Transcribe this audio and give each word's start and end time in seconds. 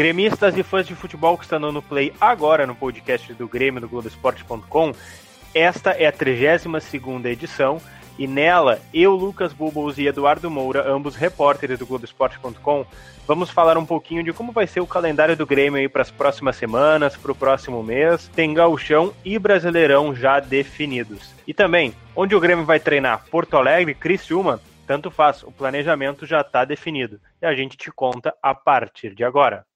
Gremistas 0.00 0.56
e 0.56 0.62
fãs 0.62 0.86
de 0.86 0.94
futebol 0.94 1.36
que 1.36 1.44
estão 1.44 1.60
no 1.60 1.82
play 1.82 2.10
agora 2.18 2.66
no 2.66 2.74
podcast 2.74 3.34
do 3.34 3.46
Grêmio 3.46 3.82
do 3.82 3.86
Globoesporte.com, 3.86 4.94
esta 5.54 5.90
é 5.90 6.06
a 6.06 6.10
32 6.10 7.26
edição 7.26 7.78
e 8.18 8.26
nela, 8.26 8.80
eu, 8.94 9.14
Lucas 9.14 9.52
Bubbles 9.52 9.98
e 9.98 10.06
Eduardo 10.06 10.50
Moura, 10.50 10.90
ambos 10.90 11.16
repórteres 11.16 11.78
do 11.78 11.84
Globoesporte.com, 11.84 12.86
vamos 13.26 13.50
falar 13.50 13.76
um 13.76 13.84
pouquinho 13.84 14.24
de 14.24 14.32
como 14.32 14.52
vai 14.52 14.66
ser 14.66 14.80
o 14.80 14.86
calendário 14.86 15.36
do 15.36 15.46
Grêmio 15.46 15.78
aí 15.78 15.86
para 15.86 16.00
as 16.00 16.10
próximas 16.10 16.56
semanas, 16.56 17.14
para 17.14 17.32
o 17.32 17.36
próximo 17.36 17.82
mês. 17.82 18.26
Tem 18.34 18.54
gauchão 18.54 19.12
e 19.22 19.38
brasileirão 19.38 20.14
já 20.14 20.40
definidos. 20.40 21.34
E 21.46 21.52
também, 21.52 21.92
onde 22.16 22.34
o 22.34 22.40
Grêmio 22.40 22.64
vai 22.64 22.80
treinar? 22.80 23.26
Porto 23.30 23.54
Alegre, 23.54 23.94
Criciúma? 23.94 24.62
Tanto 24.86 25.10
faz, 25.10 25.42
o 25.42 25.52
planejamento 25.52 26.24
já 26.24 26.40
está 26.40 26.64
definido. 26.64 27.20
E 27.42 27.44
a 27.44 27.54
gente 27.54 27.76
te 27.76 27.92
conta 27.92 28.34
a 28.42 28.54
partir 28.54 29.14
de 29.14 29.22
agora. 29.22 29.62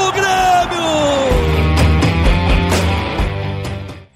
do 0.00 0.12
Grêmio! 0.12 0.80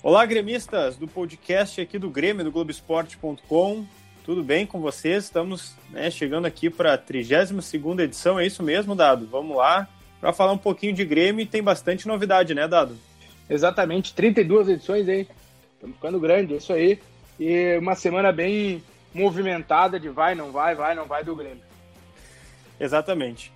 Olá, 0.03 0.25
gremistas 0.25 0.97
do 0.97 1.07
podcast 1.07 1.79
aqui 1.79 1.99
do 1.99 2.09
Grêmio, 2.09 2.43
do 2.43 2.51
Globoesporte.com. 2.51 3.85
Tudo 4.25 4.43
bem 4.43 4.65
com 4.65 4.81
vocês? 4.81 5.25
Estamos 5.25 5.75
né, 5.91 6.11
chegando 6.11 6.47
aqui 6.47 6.71
para 6.71 6.95
a 6.95 6.99
32 6.99 7.99
edição, 7.99 8.41
é 8.41 8.47
isso 8.47 8.63
mesmo, 8.63 8.95
Dado? 8.95 9.27
Vamos 9.27 9.59
lá 9.59 9.87
para 10.21 10.33
falar 10.33 10.53
um 10.53 10.59
pouquinho 10.59 10.95
de 10.95 11.05
Grêmio 11.05 11.43
e 11.43 11.47
tem 11.47 11.63
bastante 11.63 12.09
novidade, 12.09 12.55
né, 12.55 12.67
Dado? 12.67 12.97
Exatamente, 13.49 14.15
32 14.15 14.71
edições 14.71 15.07
aí. 15.07 15.29
Estamos 15.75 15.97
ficando 15.97 16.19
grande, 16.19 16.55
é 16.55 16.57
isso 16.57 16.73
aí. 16.73 16.99
E 17.39 17.77
uma 17.77 17.95
semana 17.95 18.33
bem 18.33 18.83
movimentada 19.13 20.01
de 20.01 20.09
vai, 20.09 20.35
não 20.35 20.51
vai, 20.51 20.75
vai, 20.75 20.95
não 20.95 21.05
vai 21.05 21.23
do 21.23 21.37
Grêmio. 21.37 21.63
Exatamente. 22.81 23.54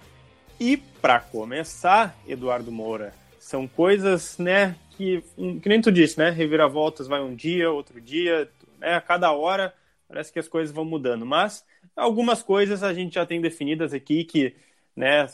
E 0.61 0.77
para 0.77 1.21
começar, 1.21 2.17
Eduardo 2.27 2.73
Moura, 2.73 3.15
são 3.39 3.69
coisas, 3.69 4.37
né, 4.39 4.75
que, 4.97 5.23
que 5.63 5.69
nem 5.69 5.81
tu 5.81 5.93
disse, 5.93 6.19
né? 6.19 6.31
Reviravoltas 6.31 7.07
vai 7.07 7.21
um 7.23 7.35
dia, 7.35 7.71
outro 7.71 8.01
dia, 8.01 8.51
né? 8.81 8.95
A 8.97 9.01
cada 9.01 9.31
hora 9.31 9.73
parece 10.09 10.33
que 10.33 10.39
as 10.41 10.49
coisas 10.49 10.75
vão 10.75 10.85
mudando. 10.85 11.25
Mas 11.25 11.65
algumas 11.95 12.43
coisas 12.43 12.83
a 12.83 12.93
gente 12.93 13.15
já 13.15 13.25
tem 13.25 13.41
definidas 13.41 13.95
aqui 13.95 14.25
que, 14.25 14.57
né? 14.97 15.27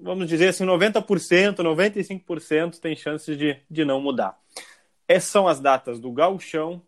Vamos 0.00 0.28
dizer 0.28 0.48
assim, 0.48 0.64
90%, 0.64 1.56
95% 1.56 2.78
tem 2.78 2.94
chances 2.94 3.36
de, 3.36 3.56
de 3.68 3.84
não 3.84 4.00
mudar. 4.00 4.38
Essas 5.08 5.30
são 5.30 5.48
as 5.48 5.58
datas 5.58 5.98
do 5.98 6.12
Gauchão, 6.12 6.80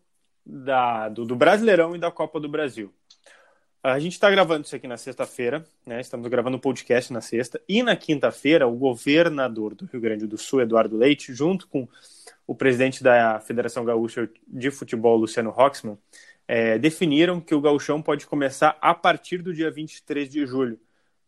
da, 0.45 1.09
do, 1.09 1.25
do 1.25 1.35
Brasileirão 1.35 1.95
e 1.95 1.99
da 1.99 2.09
Copa 2.09 2.39
do 2.39 2.47
Brasil. 2.47 2.91
A 3.85 3.99
gente 3.99 4.13
está 4.13 4.31
gravando 4.31 4.65
isso 4.65 4.73
aqui 4.73 4.87
na 4.87 4.95
sexta-feira, 4.95 5.65
né? 5.85 5.99
Estamos 5.99 6.29
gravando 6.29 6.55
o 6.55 6.57
um 6.57 6.61
podcast 6.61 7.11
na 7.11 7.19
sexta. 7.19 7.59
E 7.67 7.83
na 7.83 7.97
quinta-feira, 7.97 8.65
o 8.65 8.77
governador 8.77 9.75
do 9.75 9.85
Rio 9.85 9.99
Grande 9.99 10.25
do 10.25 10.37
Sul, 10.37 10.61
Eduardo 10.61 10.95
Leite, 10.95 11.33
junto 11.33 11.67
com 11.67 11.85
o 12.47 12.55
presidente 12.55 13.03
da 13.03 13.41
Federação 13.41 13.83
Gaúcha 13.83 14.29
de 14.47 14.71
Futebol, 14.71 15.17
Luciano 15.17 15.49
Roxman, 15.49 15.97
é, 16.47 16.79
definiram 16.79 17.41
que 17.41 17.53
o 17.53 17.59
gauchão 17.59 18.01
pode 18.01 18.25
começar 18.25 18.77
a 18.79 18.95
partir 18.95 19.39
do 19.39 19.53
dia 19.53 19.69
23 19.69 20.29
de 20.29 20.45
julho. 20.45 20.79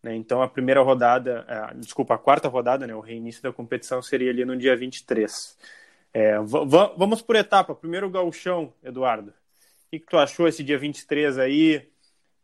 Né? 0.01 0.16
Então, 0.16 0.41
a 0.41 0.47
primeira 0.47 0.81
rodada, 0.81 1.43
a, 1.49 1.73
desculpa, 1.73 2.16
a 2.16 2.17
quarta 2.17 2.47
rodada, 2.47 2.87
né? 2.87 2.95
o 2.95 3.01
reinício 3.01 3.43
da 3.43 3.51
competição 3.51 4.01
seria 4.01 4.31
ali 4.31 4.45
no 4.45 4.55
dia 4.55 4.77
23. 4.77 5.57
É, 6.13 6.39
vamos 6.39 7.22
por 7.22 7.35
etapa. 7.35 7.75
Primeiro 7.75 8.07
o 8.07 8.09
gauchão, 8.09 8.72
Eduardo. 8.81 9.31
O 9.31 9.33
que, 9.91 9.99
que 9.99 10.05
tu 10.07 10.17
achou 10.17 10.47
esse 10.47 10.63
dia 10.63 10.79
23 10.79 11.37
aí? 11.37 11.85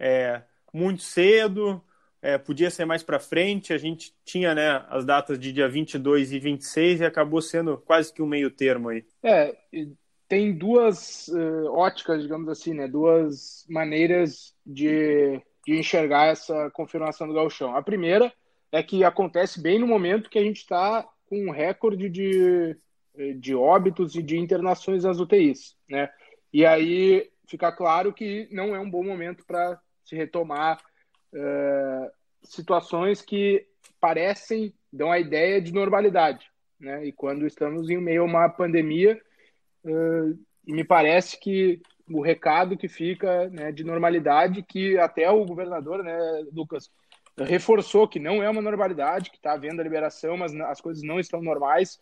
É, 0.02 0.42
muito 0.74 1.04
cedo, 1.04 1.80
é, 2.24 2.36
podia 2.36 2.72
ser 2.72 2.86
mais 2.86 3.04
para 3.04 3.20
frente. 3.20 3.72
A 3.72 3.78
gente 3.78 4.14
tinha 4.26 4.56
né, 4.56 4.84
as 4.90 5.06
datas 5.06 5.40
de 5.40 5.54
dia 5.54 5.70
22 5.70 6.34
e 6.34 6.40
26 6.40 7.02
e 7.02 7.06
acabou 7.06 7.42
sendo 7.42 7.78
quase 7.78 8.12
que 8.12 8.22
um 8.22 8.28
meio 8.28 8.50
termo 8.50 8.90
aí. 8.90 9.06
É, 9.24 9.56
tem 10.28 10.58
duas 10.58 11.28
uh, 11.28 11.72
óticas, 11.74 12.24
digamos 12.24 12.50
assim, 12.50 12.74
né, 12.74 12.88
duas 12.88 13.64
maneiras 13.70 14.56
de, 14.66 15.40
de 15.66 15.78
enxergar 15.78 16.28
essa 16.28 16.72
confirmação 16.72 17.28
do 17.28 17.34
gauchão. 17.34 17.76
A 17.76 17.84
primeira 17.84 18.34
é 18.72 18.82
que 18.82 19.04
acontece 19.04 19.62
bem 19.62 19.78
no 19.78 19.86
momento 19.86 20.30
que 20.30 20.40
a 20.40 20.44
gente 20.44 20.58
está 20.58 21.08
com 21.28 21.48
um 21.48 21.52
recorde 21.52 22.10
de, 22.10 22.76
de 23.40 23.54
óbitos 23.54 24.16
e 24.16 24.24
de 24.24 24.38
internações 24.38 25.04
nas 25.04 25.20
UTIs, 25.20 25.76
né? 25.90 26.10
E 26.54 26.66
aí 26.66 27.30
fica 27.48 27.72
claro 27.72 28.14
que 28.14 28.48
não 28.52 28.74
é 28.74 28.80
um 28.80 28.90
bom 28.90 29.04
momento 29.04 29.46
para 29.46 29.80
se 30.04 30.16
retomar 30.16 30.82
uh, 31.34 32.12
situações 32.44 33.22
que 33.22 33.66
parecem, 34.00 34.74
dão 34.92 35.12
a 35.12 35.20
ideia 35.20 35.62
de 35.62 35.74
normalidade. 35.74 36.50
Né? 36.80 37.06
E 37.06 37.12
quando 37.12 37.46
estamos 37.46 37.90
em 37.90 37.98
meio 37.98 38.24
a 38.24 38.26
uma 38.26 38.50
pandemia, 38.50 39.22
uh, 39.86 40.38
me 40.66 40.84
parece 40.84 41.40
que 41.40 41.82
o 42.10 42.22
recado 42.22 42.78
que 42.78 42.88
fica 42.88 43.48
né, 43.50 43.72
de 43.72 43.84
normalidade, 43.84 44.64
que 44.64 44.98
até 44.98 45.30
o 45.30 45.46
governador, 45.46 46.04
né, 46.04 46.18
Lucas, 46.52 46.92
reforçou 47.38 48.08
que 48.08 48.20
não 48.20 48.44
é 48.44 48.50
uma 48.50 48.62
normalidade, 48.62 49.30
que 49.30 49.38
está 49.38 49.54
havendo 49.54 49.80
a 49.80 49.84
liberação, 49.84 50.36
mas 50.36 50.54
as 50.54 50.82
coisas 50.82 51.04
não 51.04 51.20
estão 51.20 51.42
normais 51.42 52.02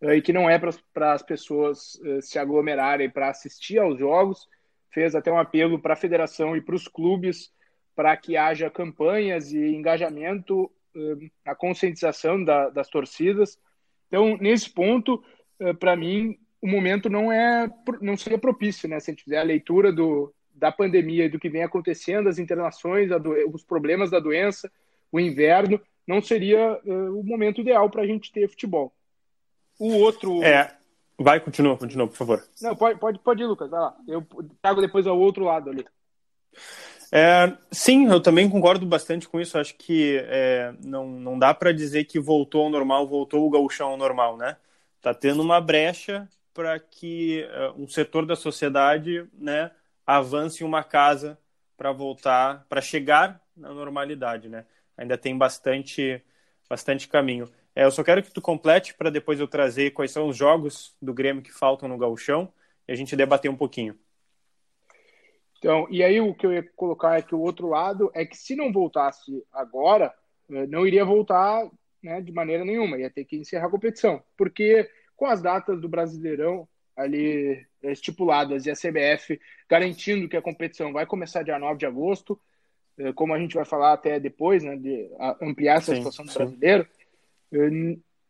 uh, 0.00 0.12
e 0.12 0.22
que 0.22 0.32
não 0.32 0.48
é 0.48 0.58
para 0.58 1.12
as 1.12 1.22
pessoas 1.22 2.00
se 2.22 2.38
aglomerarem 2.38 3.10
para 3.10 3.28
assistir 3.28 3.78
aos 3.78 3.98
jogos, 3.98 4.48
fez 4.90 5.14
até 5.14 5.30
um 5.30 5.38
apelo 5.38 5.78
para 5.78 5.94
a 5.94 5.96
federação 5.96 6.56
e 6.56 6.60
para 6.60 6.74
os 6.74 6.88
clubes 6.88 7.52
para 7.94 8.16
que 8.16 8.36
haja 8.36 8.70
campanhas 8.70 9.52
e 9.52 9.58
engajamento 9.58 10.70
na 11.44 11.54
conscientização 11.54 12.42
da, 12.42 12.70
das 12.70 12.88
torcidas. 12.88 13.58
Então, 14.08 14.36
nesse 14.38 14.70
ponto, 14.70 15.22
para 15.78 15.94
mim, 15.96 16.38
o 16.62 16.66
momento 16.66 17.08
não 17.08 17.30
é 17.30 17.70
não 18.00 18.16
seria 18.16 18.38
propício, 18.38 18.88
né? 18.88 18.98
Se 19.00 19.10
a 19.10 19.12
gente 19.12 19.24
fizer 19.24 19.38
a 19.38 19.44
leitura 19.44 19.92
do, 19.92 20.32
da 20.54 20.70
pandemia 20.72 21.24
e 21.24 21.28
do 21.28 21.38
que 21.38 21.48
vem 21.48 21.62
acontecendo, 21.62 22.28
as 22.28 22.38
internações, 22.38 23.10
os 23.52 23.64
problemas 23.64 24.10
da 24.10 24.18
doença, 24.18 24.70
o 25.10 25.18
inverno, 25.18 25.80
não 26.06 26.20
seria 26.20 26.78
uh, 26.84 27.18
o 27.18 27.24
momento 27.24 27.60
ideal 27.60 27.88
para 27.90 28.02
a 28.02 28.06
gente 28.06 28.32
ter 28.32 28.48
futebol. 28.48 28.92
O 29.78 29.92
outro. 29.94 30.42
É, 30.42 30.76
Vai, 31.22 31.38
continua, 31.38 31.76
continua, 31.76 32.08
por 32.08 32.16
favor. 32.16 32.42
Não, 32.62 32.74
pode, 32.74 32.98
pode, 32.98 33.18
pode 33.18 33.42
ir, 33.42 33.46
Lucas, 33.46 33.68
vai 33.68 33.78
lá. 33.78 33.94
Eu 34.08 34.26
trago 34.62 34.80
depois 34.80 35.06
ao 35.06 35.18
outro 35.18 35.44
lado 35.44 35.68
ali. 35.68 35.84
É, 37.12 37.52
sim, 37.70 38.06
eu 38.06 38.22
também 38.22 38.48
concordo 38.48 38.86
bastante 38.86 39.28
com 39.28 39.38
isso. 39.38 39.58
Acho 39.58 39.74
que 39.74 40.16
é, 40.24 40.72
não, 40.82 41.06
não 41.06 41.38
dá 41.38 41.52
para 41.52 41.72
dizer 41.72 42.04
que 42.04 42.18
voltou 42.18 42.64
ao 42.64 42.70
normal, 42.70 43.06
voltou 43.06 43.46
o 43.46 43.50
gauchão 43.50 43.88
ao 43.88 43.96
normal, 43.98 44.38
né? 44.38 44.56
Tá 45.02 45.12
tendo 45.12 45.42
uma 45.42 45.60
brecha 45.60 46.26
para 46.54 46.78
que 46.78 47.46
uh, 47.50 47.82
um 47.82 47.86
setor 47.86 48.24
da 48.24 48.34
sociedade, 48.34 49.26
né, 49.34 49.70
avance 50.06 50.64
uma 50.64 50.82
casa 50.82 51.38
para 51.76 51.92
voltar, 51.92 52.64
para 52.66 52.80
chegar 52.80 53.42
na 53.54 53.74
normalidade, 53.74 54.48
né? 54.48 54.64
Ainda 54.96 55.18
tem 55.18 55.36
bastante, 55.36 56.22
bastante 56.68 57.08
caminho. 57.08 57.46
É, 57.74 57.84
eu 57.84 57.90
só 57.90 58.02
quero 58.02 58.22
que 58.22 58.32
tu 58.32 58.40
complete 58.40 58.94
para 58.94 59.10
depois 59.10 59.38
eu 59.38 59.46
trazer 59.46 59.92
quais 59.92 60.10
são 60.10 60.28
os 60.28 60.36
jogos 60.36 60.94
do 61.00 61.14
Grêmio 61.14 61.42
que 61.42 61.52
faltam 61.52 61.88
no 61.88 61.98
gauchão 61.98 62.52
e 62.86 62.92
a 62.92 62.96
gente 62.96 63.16
debater 63.16 63.50
um 63.50 63.56
pouquinho. 63.56 63.96
Então, 65.58 65.86
e 65.90 66.02
aí 66.02 66.20
o 66.20 66.34
que 66.34 66.46
eu 66.46 66.52
ia 66.52 66.62
colocar 66.74 67.18
é 67.18 67.22
que 67.22 67.34
o 67.34 67.40
outro 67.40 67.68
lado 67.68 68.10
é 68.14 68.24
que 68.24 68.36
se 68.36 68.56
não 68.56 68.72
voltasse 68.72 69.44
agora, 69.52 70.12
é, 70.50 70.66
não 70.66 70.86
iria 70.86 71.04
voltar 71.04 71.70
né, 72.02 72.20
de 72.20 72.32
maneira 72.32 72.64
nenhuma, 72.64 72.98
ia 72.98 73.10
ter 73.10 73.24
que 73.24 73.36
encerrar 73.36 73.66
a 73.66 73.70
competição, 73.70 74.22
porque 74.36 74.88
com 75.14 75.26
as 75.26 75.42
datas 75.42 75.78
do 75.80 75.88
Brasileirão 75.88 76.66
ali 76.96 77.66
estipuladas 77.82 78.66
e 78.66 78.70
a 78.70 78.74
CBF 78.74 79.38
garantindo 79.68 80.28
que 80.28 80.36
a 80.36 80.42
competição 80.42 80.92
vai 80.92 81.04
começar 81.06 81.42
dia 81.42 81.58
9 81.58 81.78
de 81.78 81.86
agosto, 81.86 82.40
é, 82.98 83.12
como 83.12 83.34
a 83.34 83.38
gente 83.38 83.54
vai 83.54 83.64
falar 83.64 83.92
até 83.92 84.18
depois, 84.18 84.64
né, 84.64 84.76
de 84.76 85.10
ampliar 85.42 85.76
essa 85.76 85.92
sim, 85.92 85.98
situação 85.98 86.24
do 86.24 86.32
sim. 86.32 86.38
brasileiro, 86.38 86.86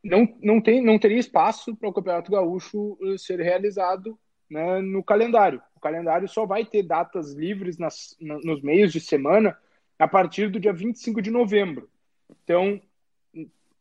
não, 0.02 0.34
não, 0.42 0.60
tem, 0.60 0.82
não 0.82 0.98
teria 0.98 1.18
espaço 1.18 1.76
para 1.76 1.88
o 1.88 1.92
Campeonato 1.92 2.30
Gaúcho 2.30 2.98
eh, 3.02 3.18
ser 3.18 3.40
realizado 3.40 4.18
né, 4.50 4.80
no 4.80 5.02
calendário. 5.02 5.62
O 5.76 5.80
calendário 5.80 6.28
só 6.28 6.46
vai 6.46 6.64
ter 6.64 6.82
datas 6.82 7.32
livres 7.32 7.78
nas, 7.78 8.16
nos 8.20 8.62
meios 8.62 8.92
de 8.92 9.00
semana 9.00 9.56
a 9.98 10.08
partir 10.08 10.50
do 10.50 10.58
dia 10.58 10.72
25 10.72 11.20
de 11.20 11.30
novembro. 11.30 11.88
Então, 12.42 12.80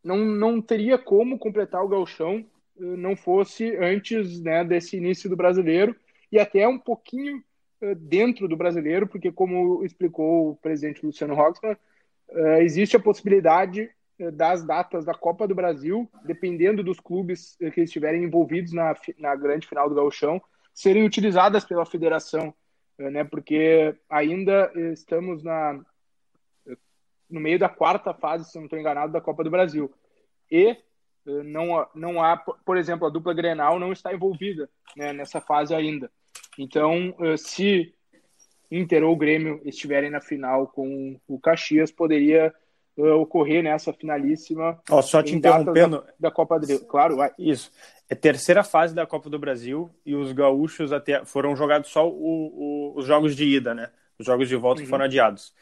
não, 0.04 0.18
não 0.18 0.62
teria 0.62 0.98
como 0.98 1.40
completar 1.40 1.84
o 1.84 1.88
galchão 1.88 2.46
não 2.80 3.16
fosse 3.16 3.76
antes 3.76 4.40
né, 4.40 4.64
desse 4.64 4.96
início 4.96 5.30
do 5.30 5.36
brasileiro 5.36 5.94
e 6.32 6.40
até 6.40 6.66
um 6.68 6.80
pouquinho 6.80 7.44
dentro 7.98 8.48
do 8.48 8.58
brasileiro, 8.58 9.08
porque 9.08 9.32
como 9.32 9.84
explicou 9.84 10.52
o 10.52 10.56
presidente 10.56 11.06
Luciano 11.06 11.34
Roxman, 11.34 11.78
existe 12.60 12.96
a 12.96 13.00
possibilidade 13.00 13.90
das 14.34 14.64
datas 14.64 15.06
da 15.06 15.14
Copa 15.14 15.48
do 15.48 15.56
Brasil, 15.56 16.10
dependendo 16.26 16.84
dos 16.84 17.00
clubes 17.00 17.56
que 17.74 17.82
estiverem 17.82 18.24
envolvidos 18.24 18.74
na, 18.74 18.94
na 19.18 19.36
grande 19.36 19.68
final 19.68 19.88
do 19.88 19.96
gauchão, 19.96 20.42
serem 20.74 21.06
utilizadas 21.06 21.64
pela 21.64 21.86
federação, 21.86 22.54
né, 22.98 23.24
porque 23.24 23.96
ainda 24.10 24.72
estamos 24.92 25.42
na, 25.42 25.80
no 27.30 27.40
meio 27.40 27.58
da 27.58 27.70
quarta 27.70 28.14
fase, 28.14 28.50
se 28.50 28.58
não 28.58 28.66
estou 28.66 28.78
enganado, 28.78 29.14
da 29.14 29.22
Copa 29.22 29.44
do 29.44 29.50
Brasil. 29.50 29.92
E 30.52 30.76
não, 31.26 31.88
não 31.94 32.24
há, 32.24 32.38
por 32.38 32.78
exemplo, 32.78 33.08
a 33.08 33.10
dupla 33.10 33.34
Grenal 33.34 33.80
não 33.80 33.92
está 33.92 34.14
envolvida 34.14 34.70
né, 34.96 35.14
nessa 35.14 35.40
fase 35.40 35.74
ainda. 35.74 36.12
Então, 36.58 37.16
se 37.38 37.94
Inter 38.72 39.04
ou 39.04 39.16
Grêmio 39.16 39.62
estiverem 39.64 40.10
na 40.10 40.22
final 40.22 40.68
com 40.68 41.20
o 41.28 41.40
Caxias, 41.40 41.92
poderia 41.92 42.54
ocorrer 43.00 43.64
nessa 43.64 43.94
finalíssima. 43.94 44.80
Oh, 44.90 45.02
só 45.02 45.22
te 45.24 45.36
interrompendo. 45.36 45.98
Da, 45.98 46.14
da 46.20 46.32
Copa 46.32 46.60
do 46.60 46.68
Brasil. 46.68 46.86
Claro, 46.86 47.18
vai. 47.18 47.32
Isso. 47.38 47.72
É 48.10 48.16
terceira 48.16 48.64
fase 48.64 48.94
da 48.94 49.06
Copa 49.06 49.30
do 49.30 49.38
Brasil 49.38 49.90
e 50.06 50.16
os 50.16 50.32
gaúchos 50.32 50.92
até 50.92 51.24
foram 51.24 51.56
jogados 51.56 51.90
só 51.90 52.08
o, 52.08 52.14
o, 52.14 52.94
os 52.96 53.06
jogos 53.06 53.36
de 53.36 53.46
ida, 53.46 53.74
né? 53.74 53.90
Os 54.18 54.26
jogos 54.26 54.50
de 54.50 54.56
volta 54.56 54.82
uhum. 54.82 54.86
que 54.86 54.90
foram 54.90 55.06
adiados. 55.06 55.54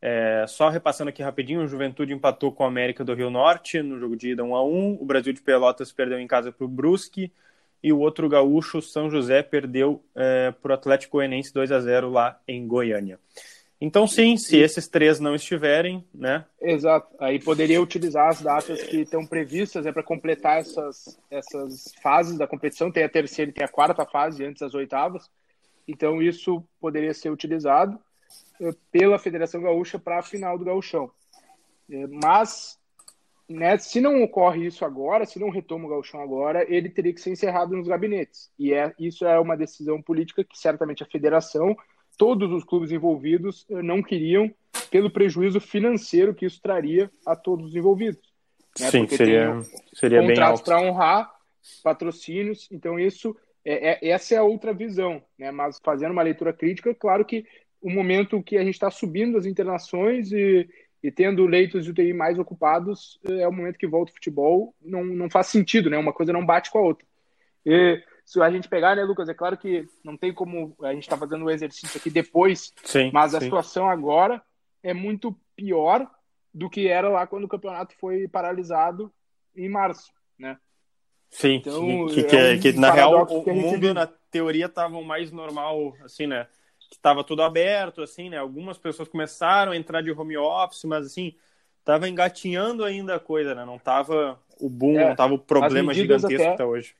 É, 0.00 0.44
só 0.46 0.68
repassando 0.68 1.08
aqui 1.08 1.22
rapidinho, 1.22 1.62
o 1.62 1.66
Juventude 1.66 2.12
empatou 2.12 2.52
com 2.52 2.64
a 2.64 2.68
América 2.68 3.02
do 3.02 3.14
Rio 3.14 3.30
Norte 3.30 3.82
no 3.82 3.98
jogo 3.98 4.16
de 4.16 4.30
ida 4.30 4.44
1 4.44 4.54
a 4.54 4.64
1 4.64 4.98
o 5.00 5.04
Brasil 5.04 5.32
de 5.32 5.40
Pelotas 5.40 5.90
perdeu 5.90 6.18
em 6.20 6.26
casa 6.26 6.52
para 6.52 6.64
o 6.64 6.68
Brusque 6.68 7.32
e 7.82 7.92
o 7.92 7.98
outro 7.98 8.28
gaúcho, 8.28 8.82
São 8.82 9.10
José, 9.10 9.42
perdeu 9.42 10.04
é, 10.14 10.50
para 10.50 10.72
o 10.72 10.74
Atlético 10.74 11.16
Goianense 11.16 11.52
2 11.52 11.72
a 11.72 11.80
0 11.80 12.10
lá 12.10 12.40
em 12.46 12.66
Goiânia. 12.66 13.18
Então, 13.78 14.06
sim, 14.06 14.36
se 14.38 14.56
esses 14.56 14.88
três 14.88 15.20
não 15.20 15.34
estiverem, 15.34 16.02
né? 16.14 16.46
Exato. 16.60 17.14
Aí 17.20 17.38
poderia 17.38 17.80
utilizar 17.80 18.28
as 18.28 18.40
datas 18.40 18.82
que 18.82 19.02
estão 19.02 19.26
previstas 19.26 19.84
é 19.84 19.92
para 19.92 20.02
completar 20.02 20.60
essas, 20.60 21.18
essas 21.30 21.92
fases 22.02 22.38
da 22.38 22.46
competição. 22.46 22.90
Tem 22.90 23.04
a 23.04 23.08
terceira 23.08 23.50
e 23.50 23.54
tem 23.54 23.64
a 23.64 23.68
quarta 23.68 24.06
fase 24.06 24.44
antes 24.44 24.60
das 24.60 24.74
oitavas. 24.74 25.30
Então, 25.86 26.22
isso 26.22 26.64
poderia 26.80 27.12
ser 27.12 27.30
utilizado 27.30 28.00
eh, 28.60 28.74
pela 28.90 29.18
Federação 29.18 29.62
Gaúcha 29.62 29.98
para 29.98 30.18
a 30.18 30.22
final 30.22 30.58
do 30.58 30.64
Gauchão. 30.64 31.10
Eh, 31.90 32.06
mas, 32.06 32.78
né, 33.46 33.76
se 33.76 34.00
não 34.00 34.22
ocorre 34.22 34.66
isso 34.66 34.86
agora, 34.86 35.26
se 35.26 35.38
não 35.38 35.50
retoma 35.50 35.84
o 35.84 35.90
Gauchão 35.90 36.20
agora, 36.22 36.64
ele 36.66 36.88
teria 36.88 37.12
que 37.12 37.20
ser 37.20 37.30
encerrado 37.30 37.76
nos 37.76 37.86
gabinetes. 37.86 38.50
E 38.58 38.72
é, 38.72 38.94
isso 38.98 39.26
é 39.26 39.38
uma 39.38 39.56
decisão 39.56 40.00
política 40.00 40.42
que 40.42 40.58
certamente 40.58 41.02
a 41.02 41.06
federação, 41.06 41.76
todos 42.16 42.50
os 42.52 42.64
clubes 42.64 42.90
envolvidos 42.90 43.66
eh, 43.70 43.82
não 43.82 44.02
queriam, 44.02 44.52
pelo 44.90 45.10
prejuízo 45.10 45.60
financeiro 45.60 46.34
que 46.34 46.46
isso 46.46 46.60
traria 46.60 47.10
a 47.26 47.34
todos 47.34 47.66
os 47.66 47.76
envolvidos. 47.76 48.32
Né? 48.78 48.90
Sim, 48.90 49.00
Porque 49.00 49.16
seria, 49.16 49.60
seria 49.92 50.20
bem 50.20 50.28
contratos 50.30 50.62
para 50.62 50.80
honrar, 50.80 51.30
patrocínios, 51.82 52.68
então 52.70 52.98
isso 52.98 53.36
é, 53.64 53.90
é, 53.90 54.10
essa 54.10 54.34
é 54.34 54.38
a 54.38 54.44
outra 54.44 54.72
visão, 54.72 55.20
né? 55.36 55.50
Mas 55.50 55.80
fazendo 55.82 56.12
uma 56.12 56.22
leitura 56.22 56.52
crítica, 56.52 56.94
claro 56.94 57.24
que 57.24 57.44
o 57.82 57.90
momento 57.90 58.42
que 58.42 58.56
a 58.56 58.62
gente 58.62 58.74
está 58.74 58.90
subindo 58.90 59.36
as 59.36 59.44
internações 59.44 60.30
e, 60.30 60.68
e 61.02 61.10
tendo 61.10 61.44
leitos 61.46 61.84
de 61.84 61.90
UTI 61.90 62.12
mais 62.12 62.38
ocupados, 62.38 63.18
é 63.28 63.46
o 63.46 63.52
momento 63.52 63.78
que 63.78 63.86
volta 63.86 64.12
o 64.12 64.14
futebol. 64.14 64.72
Não, 64.80 65.04
não 65.04 65.28
faz 65.28 65.48
sentido, 65.48 65.90
né? 65.90 65.98
Uma 65.98 66.12
coisa 66.12 66.32
não 66.32 66.46
bate 66.46 66.70
com 66.70 66.78
a 66.78 66.82
outra. 66.82 67.04
E 67.64 68.00
se 68.26 68.42
a 68.42 68.50
gente 68.50 68.68
pegar, 68.68 68.94
né, 68.96 69.04
Lucas, 69.04 69.28
é 69.28 69.34
claro 69.34 69.56
que 69.56 69.88
não 70.04 70.16
tem 70.16 70.34
como 70.34 70.76
a 70.82 70.92
gente 70.92 71.04
está 71.04 71.16
fazendo 71.16 71.44
o 71.44 71.50
exercício 71.50 71.96
aqui 71.98 72.10
depois, 72.10 72.74
sim, 72.84 73.10
mas 73.14 73.34
a 73.34 73.38
sim. 73.38 73.46
situação 73.46 73.88
agora 73.88 74.42
é 74.82 74.92
muito 74.92 75.34
pior 75.54 76.10
do 76.52 76.68
que 76.68 76.88
era 76.88 77.08
lá 77.08 77.26
quando 77.26 77.44
o 77.44 77.48
campeonato 77.48 77.94
foi 77.98 78.28
paralisado 78.28 79.10
em 79.56 79.68
março, 79.68 80.12
né? 80.38 80.58
Sim, 81.30 81.54
então, 81.54 82.06
que, 82.08 82.24
que, 82.24 82.36
é 82.36 82.54
um 82.54 82.60
que 82.60 82.72
na 82.72 82.90
real 82.90 83.26
o 83.26 83.54
mundo 83.54 83.94
na 83.94 84.06
teoria 84.06 84.66
estava 84.66 85.00
mais 85.00 85.32
normal, 85.32 85.96
assim, 86.04 86.26
né? 86.26 86.46
que 86.88 86.96
estava 86.96 87.24
tudo 87.24 87.42
aberto, 87.42 88.02
assim, 88.02 88.30
né? 88.30 88.38
Algumas 88.38 88.78
pessoas 88.78 89.08
começaram 89.08 89.72
a 89.72 89.76
entrar 89.76 90.02
de 90.02 90.10
home 90.10 90.36
office, 90.36 90.84
mas 90.84 91.06
assim, 91.06 91.34
tava 91.84 92.08
engatinhando 92.08 92.84
ainda 92.84 93.16
a 93.16 93.20
coisa, 93.20 93.54
né? 93.54 93.64
Não 93.64 93.78
tava 93.78 94.38
o 94.60 94.68
boom, 94.68 94.98
é, 94.98 95.08
não 95.08 95.16
tava 95.16 95.34
o 95.34 95.38
problema 95.38 95.92
gigantesco 95.92 96.34
até, 96.34 96.52
que 96.52 96.58
tá 96.58 96.66
hoje. 96.66 96.94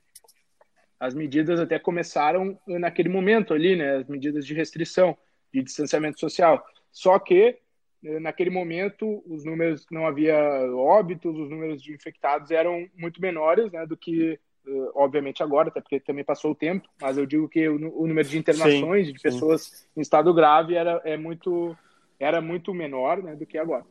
As 0.98 1.14
medidas 1.14 1.60
até 1.60 1.78
começaram 1.78 2.58
naquele 2.66 3.08
momento 3.08 3.52
ali, 3.52 3.76
né? 3.76 3.96
As 3.96 4.08
medidas 4.08 4.46
de 4.46 4.54
restrição, 4.54 5.16
de 5.52 5.62
distanciamento 5.62 6.18
social. 6.18 6.64
Só 6.90 7.18
que 7.18 7.58
eh, 8.04 8.20
naquele 8.20 8.50
momento 8.50 9.22
os 9.26 9.44
números 9.44 9.86
não 9.90 10.06
havia 10.06 10.36
óbitos, 10.74 11.36
os 11.36 11.50
números 11.50 11.82
de 11.82 11.92
infectados 11.92 12.50
eram 12.50 12.86
muito 12.96 13.20
menores, 13.20 13.70
né, 13.72 13.86
do 13.86 13.96
que 13.96 14.38
uh, 14.66 14.90
obviamente 14.94 15.42
agora, 15.42 15.68
até 15.68 15.80
porque 15.80 16.00
também 16.00 16.24
passou 16.24 16.52
o 16.52 16.54
tempo, 16.54 16.88
mas 17.00 17.18
eu 17.18 17.26
digo 17.26 17.48
que 17.48 17.68
o, 17.68 18.02
o 18.02 18.06
número 18.06 18.28
de 18.28 18.38
internações 18.38 19.06
sim, 19.06 19.12
de 19.12 19.20
pessoas 19.20 19.62
sim. 19.62 19.86
em 19.96 20.00
estado 20.00 20.32
grave 20.32 20.74
era, 20.74 21.00
é 21.04 21.16
muito, 21.16 21.76
era 22.18 22.40
muito 22.40 22.72
menor 22.72 23.22
né, 23.22 23.34
do 23.34 23.46
que 23.46 23.58
agora. 23.58 23.84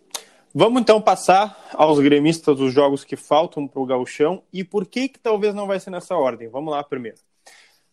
Vamos 0.57 0.81
então 0.81 1.01
passar 1.01 1.67
aos 1.73 1.99
gremistas 1.99 2.55
dos 2.55 2.73
jogos 2.73 3.03
que 3.03 3.17
faltam 3.17 3.67
para 3.67 3.81
o 3.81 3.85
gauchão 3.85 4.41
e 4.53 4.63
por 4.63 4.85
que 4.85 5.09
que 5.09 5.19
talvez 5.19 5.53
não 5.53 5.67
vai 5.67 5.81
ser 5.81 5.89
nessa 5.89 6.15
ordem. 6.15 6.47
Vamos 6.47 6.71
lá 6.71 6.81
primeiro. 6.81 7.17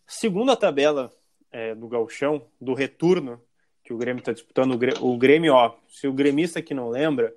Segundo 0.06 0.52
a 0.52 0.56
tabela 0.56 1.12
é, 1.50 1.74
do 1.74 1.88
gauchão, 1.88 2.46
do 2.60 2.72
retorno 2.72 3.42
que 3.82 3.92
o 3.92 3.98
Grêmio 3.98 4.20
está 4.20 4.32
disputando, 4.32 4.78
o 5.00 5.18
Grêmio, 5.18 5.54
ó, 5.54 5.74
se 5.88 6.06
o 6.06 6.12
gremista 6.12 6.62
que 6.62 6.72
não 6.72 6.88
lembra, 6.88 7.34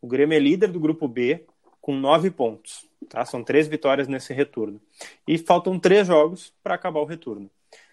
o 0.00 0.06
Grêmio 0.06 0.36
é 0.36 0.38
líder 0.38 0.70
do 0.70 0.78
grupo 0.78 1.08
B 1.08 1.44
com 1.80 1.96
nove 1.96 2.30
pontos. 2.30 2.88
Tá? 3.08 3.24
São 3.24 3.42
três 3.42 3.66
vitórias 3.66 4.06
nesse 4.06 4.32
retorno. 4.32 4.80
E 5.26 5.36
faltam 5.36 5.80
três 5.80 6.06
jogos 6.06 6.54
para 6.62 6.76
acabar 6.76 7.00
o 7.00 7.04
retorno. 7.04 7.50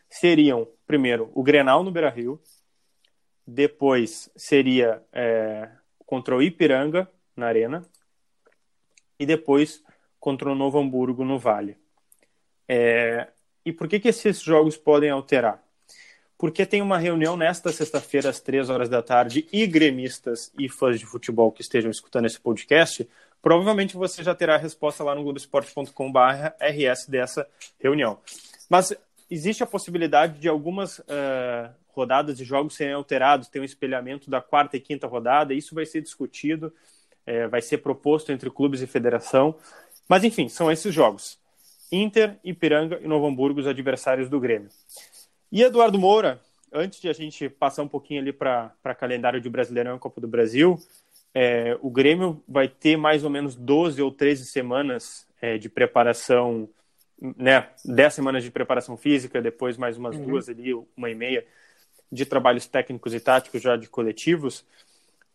Seriam, 0.08 0.68
primeiro, 0.86 1.32
o 1.34 1.42
Grenal 1.42 1.84
no 1.84 1.90
Beira 1.90 2.12
Rio, 2.12 2.40
depois 3.48 4.30
seria 4.36 5.02
é, 5.12 5.72
contra 6.08 6.36
o 6.36 6.42
Ipiranga 6.42 7.08
na 7.36 7.46
Arena, 7.46 7.86
e 9.20 9.26
depois 9.28 9.84
contra 10.20 10.50
o 10.50 10.56
Novo 10.56 10.80
Hamburgo 10.80 11.24
no 11.24 11.38
Vale. 11.38 11.78
É, 12.68 13.28
e 13.64 13.72
por 13.72 13.88
que, 13.88 14.00
que 14.00 14.08
esses 14.08 14.42
jogos 14.42 14.76
podem 14.76 15.12
alterar? 15.12 15.64
Porque 16.36 16.66
tem 16.66 16.82
uma 16.82 16.98
reunião 16.98 17.38
nesta 17.38 17.72
sexta-feira, 17.72 18.30
às 18.30 18.40
três 18.40 18.70
horas 18.70 18.90
da 18.90 19.04
tarde, 19.04 19.48
e 19.52 19.68
gremistas 19.68 20.52
e 20.58 20.68
fãs 20.68 21.00
de 21.00 21.06
futebol 21.06 21.52
que 21.52 21.62
estejam 21.62 21.92
escutando 21.92 22.26
esse 22.26 22.40
podcast 22.40 23.08
provavelmente 23.42 23.96
você 23.96 24.24
já 24.24 24.36
terá 24.36 24.56
a 24.56 24.58
resposta 24.58 25.04
lá 25.04 25.16
no 25.16 25.24
globoesporte.com/rs 25.24 27.08
dessa 27.08 27.48
reunião. 27.80 28.20
Mas 28.70 28.94
existe 29.30 29.64
a 29.64 29.68
possibilidade 29.68 30.40
de 30.40 30.48
algumas 30.48 31.00
uh, 31.00 31.74
rodadas 31.88 32.38
de 32.38 32.44
jogos 32.44 32.76
serem 32.76 32.94
alterados, 32.94 33.48
ter 33.48 33.60
um 33.60 33.64
espelhamento 33.64 34.30
da 34.30 34.42
quarta 34.42 34.78
e 34.78 34.80
quinta 34.80 35.08
rodada, 35.08 35.54
isso 35.54 35.74
vai 35.74 35.86
ser 35.86 36.02
discutido, 36.02 36.72
é, 37.26 37.48
vai 37.48 37.62
ser 37.62 37.80
proposto 37.80 38.32
entre 38.32 38.50
clubes 38.50 38.82
e 38.82 38.88
federação. 38.88 39.56
Mas 40.08 40.24
enfim, 40.24 40.48
são 40.48 40.72
esses 40.72 40.94
jogos. 40.94 41.40
Inter, 41.92 42.38
Ipiranga 42.44 43.00
e 43.02 43.08
Novo 43.08 43.26
Hamburgo, 43.26 43.60
os 43.60 43.68
adversários 43.68 44.30
do 44.30 44.40
Grêmio. 44.40 44.70
E 45.52 45.64
Eduardo 45.64 45.98
Moura, 45.98 46.40
antes 46.72 47.00
de 47.02 47.10
a 47.10 47.14
gente 47.14 47.50
passar 47.50 47.84
um 47.84 47.88
pouquinho 47.88 48.22
ali 48.22 48.32
para 48.32 48.96
calendário 48.98 49.42
de 49.42 49.50
Brasileirão 49.50 49.96
e 49.96 50.00
Copa 50.00 50.22
do 50.22 50.28
Brasil, 50.28 50.80
é, 51.34 51.78
o 51.82 51.90
Grêmio 51.90 52.44
vai 52.48 52.68
ter 52.68 52.98
mais 52.98 53.24
ou 53.24 53.30
menos 53.30 53.56
12 53.56 54.02
ou 54.02 54.12
13 54.12 54.46
semanas 54.46 55.28
é, 55.42 55.58
de 55.58 55.70
preparação, 55.70 56.70
né? 57.20 57.70
10 57.84 58.14
semanas 58.14 58.44
de 58.44 58.52
preparação 58.52 58.96
física, 58.96 59.42
depois 59.42 59.78
mais 59.78 59.98
umas 59.98 60.16
uhum. 60.16 60.26
duas 60.26 60.50
ali, 60.50 60.74
uma 60.96 61.10
e 61.10 61.16
meia, 61.16 61.46
de 62.12 62.26
trabalhos 62.26 62.68
técnicos 62.68 63.14
e 63.14 63.20
táticos 63.20 63.62
já 63.62 63.76
de 63.76 63.90
coletivos. 63.90 64.66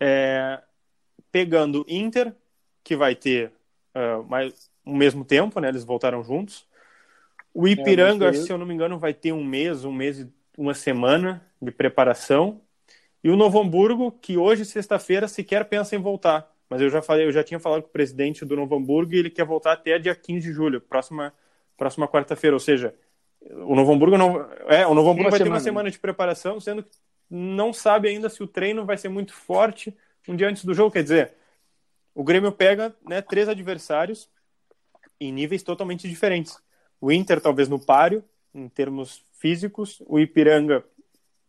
É, 0.01 0.61
pegando 1.31 1.85
Inter, 1.89 2.35
que 2.83 2.97
vai 2.97 3.15
ter 3.15 3.53
uh, 3.95 4.23
mais 4.25 4.71
o 4.85 4.95
mesmo 4.95 5.25
tempo, 5.25 5.61
né? 5.61 5.69
Eles 5.69 5.85
voltaram 5.85 6.23
juntos. 6.23 6.67
O 7.55 7.67
é, 7.67 7.73
Ipiranga, 7.73 8.33
se 8.33 8.51
eu 8.51 8.59
não 8.59 8.67
me 8.67 8.75
engano, 8.75 8.99
vai 8.99 9.15
ter 9.15 9.33
um 9.33 9.45
mês, 9.45 9.85
um 9.85 9.93
mês, 9.93 10.27
uma 10.57 10.75
semana 10.75 11.45
de 11.61 11.71
preparação. 11.71 12.61
E 13.23 13.31
o 13.31 13.37
Novo 13.37 13.61
Hamburgo, 13.61 14.11
que 14.11 14.37
hoje, 14.37 14.65
sexta-feira, 14.65 15.29
sequer 15.29 15.69
pensa 15.69 15.95
em 15.95 15.99
voltar. 15.99 16.51
Mas 16.69 16.81
eu 16.81 16.91
já 16.91 17.03
falei, 17.03 17.27
eu 17.27 17.33
já 17.33 17.45
tinha 17.45 17.61
falado 17.61 17.83
com 17.83 17.89
o 17.89 17.93
presidente 17.93 18.45
do 18.45 18.57
Novo 18.57 18.75
Hamburgo 18.75 19.15
e 19.15 19.19
ele 19.19 19.31
quer 19.31 19.45
voltar 19.45 19.73
até 19.73 19.99
dia 19.99 20.15
15 20.15 20.41
de 20.41 20.53
julho, 20.53 20.81
próxima, 20.81 21.33
próxima 21.83 22.07
quarta-feira. 22.07 22.55
Ou 22.55 22.61
seja, 22.61 22.95
o 23.41 23.75
Novo 23.75 23.93
Hamburgo 23.93 24.17
não. 24.17 24.49
É, 24.69 24.87
o 24.87 24.95
Novo 24.95 25.11
Hamburgo 25.11 25.25
uma 25.25 25.31
vai 25.31 25.39
semana. 25.39 25.45
ter 25.45 25.49
uma 25.49 25.61
semana 25.61 25.91
de 25.91 25.99
preparação, 25.99 26.61
sendo 26.61 26.85
que 26.85 26.97
não 27.29 27.73
sabe 27.73 28.09
ainda 28.09 28.29
se 28.29 28.43
o 28.43 28.47
treino 28.47 28.85
vai 28.85 28.97
ser 28.97 29.09
muito 29.09 29.35
forte 29.35 29.95
um 30.29 30.37
dia 30.37 30.49
antes 30.49 30.65
do 30.65 30.73
jogo. 30.73 30.93
Quer 30.93 31.03
dizer, 31.03 31.33
o 32.15 32.23
Grêmio 32.23 32.53
pega 32.53 32.95
né, 33.05 33.21
três 33.21 33.49
adversários 33.49 34.29
em 35.21 35.33
níveis 35.33 35.63
totalmente 35.65 36.09
diferentes. 36.09 36.57
O 37.01 37.11
Inter, 37.11 37.41
talvez 37.41 37.69
no 37.69 37.85
páreo, 37.85 38.25
em 38.55 38.69
termos 38.69 39.25
físicos, 39.33 40.01
o 40.07 40.21
Ipiranga, 40.21 40.85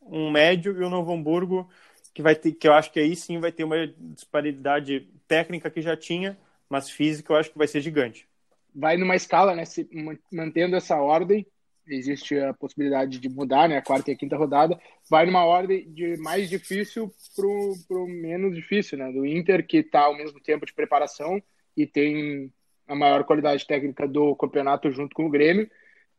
um 0.01 0.31
médio, 0.31 0.75
e 0.81 0.83
o 0.83 0.89
Novo 0.89 1.13
Hamburgo, 1.13 1.69
que 2.11 2.23
vai 2.23 2.35
ter, 2.35 2.53
que 2.53 2.67
eu 2.67 2.73
acho 2.73 2.91
que 2.91 2.99
aí 2.99 3.15
sim 3.15 3.39
vai 3.39 3.51
ter 3.51 3.63
uma 3.63 3.87
disparidade 3.87 5.07
técnica 5.27 5.69
que 5.69 5.81
já 5.81 5.95
tinha, 5.95 6.37
mas 6.67 6.89
física 6.89 7.31
eu 7.31 7.37
acho 7.37 7.51
que 7.51 7.57
vai 7.57 7.67
ser 7.67 7.81
gigante. 7.81 8.27
Vai 8.75 8.97
numa 8.97 9.15
escala, 9.15 9.55
né? 9.55 9.65
Se, 9.65 9.87
mantendo 10.31 10.75
essa 10.75 10.97
ordem, 10.97 11.45
existe 11.87 12.37
a 12.39 12.53
possibilidade 12.53 13.19
de 13.19 13.29
mudar, 13.29 13.67
né? 13.69 13.77
A 13.77 13.81
quarta 13.81 14.11
e 14.11 14.13
a 14.13 14.17
quinta 14.17 14.37
rodada, 14.37 14.79
vai 15.09 15.25
numa 15.25 15.45
ordem 15.45 15.91
de 15.93 16.17
mais 16.17 16.49
difícil 16.49 17.11
pro, 17.35 17.73
pro 17.87 18.07
menos 18.07 18.55
difícil, 18.55 18.97
né? 18.97 19.11
Do 19.11 19.25
Inter, 19.25 19.65
que 19.65 19.77
está 19.77 20.01
ao 20.01 20.17
mesmo 20.17 20.39
tempo 20.39 20.65
de 20.65 20.73
preparação 20.73 21.41
e 21.75 21.85
tem 21.85 22.51
a 22.87 22.95
maior 22.95 23.23
qualidade 23.23 23.65
técnica 23.65 24.07
do 24.07 24.35
campeonato 24.35 24.91
junto 24.91 25.15
com 25.15 25.25
o 25.25 25.29
Grêmio, 25.29 25.69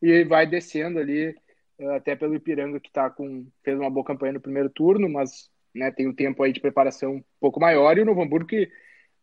e 0.00 0.25
vai 0.25 0.46
descendo 0.46 0.99
ali 0.99 1.34
eh, 1.78 1.96
até 1.96 2.16
pelo 2.16 2.34
Ipiranga, 2.34 2.80
que 2.80 2.90
tá 2.90 3.11
com, 3.11 3.46
fez 3.62 3.78
uma 3.78 3.90
boa 3.90 4.04
campanha 4.04 4.34
no 4.34 4.40
primeiro 4.40 4.70
turno, 4.70 5.08
mas 5.08 5.50
né, 5.75 5.90
tem 5.90 6.08
um 6.08 6.14
tempo 6.14 6.42
aí 6.42 6.52
de 6.52 6.61
preparação 6.61 7.16
um 7.16 7.25
pouco 7.40 7.61
maior, 7.61 7.96
e 7.96 8.00
o 8.00 8.04
Novo 8.04 8.23
Hamburgo 8.23 8.46
que, 8.46 8.64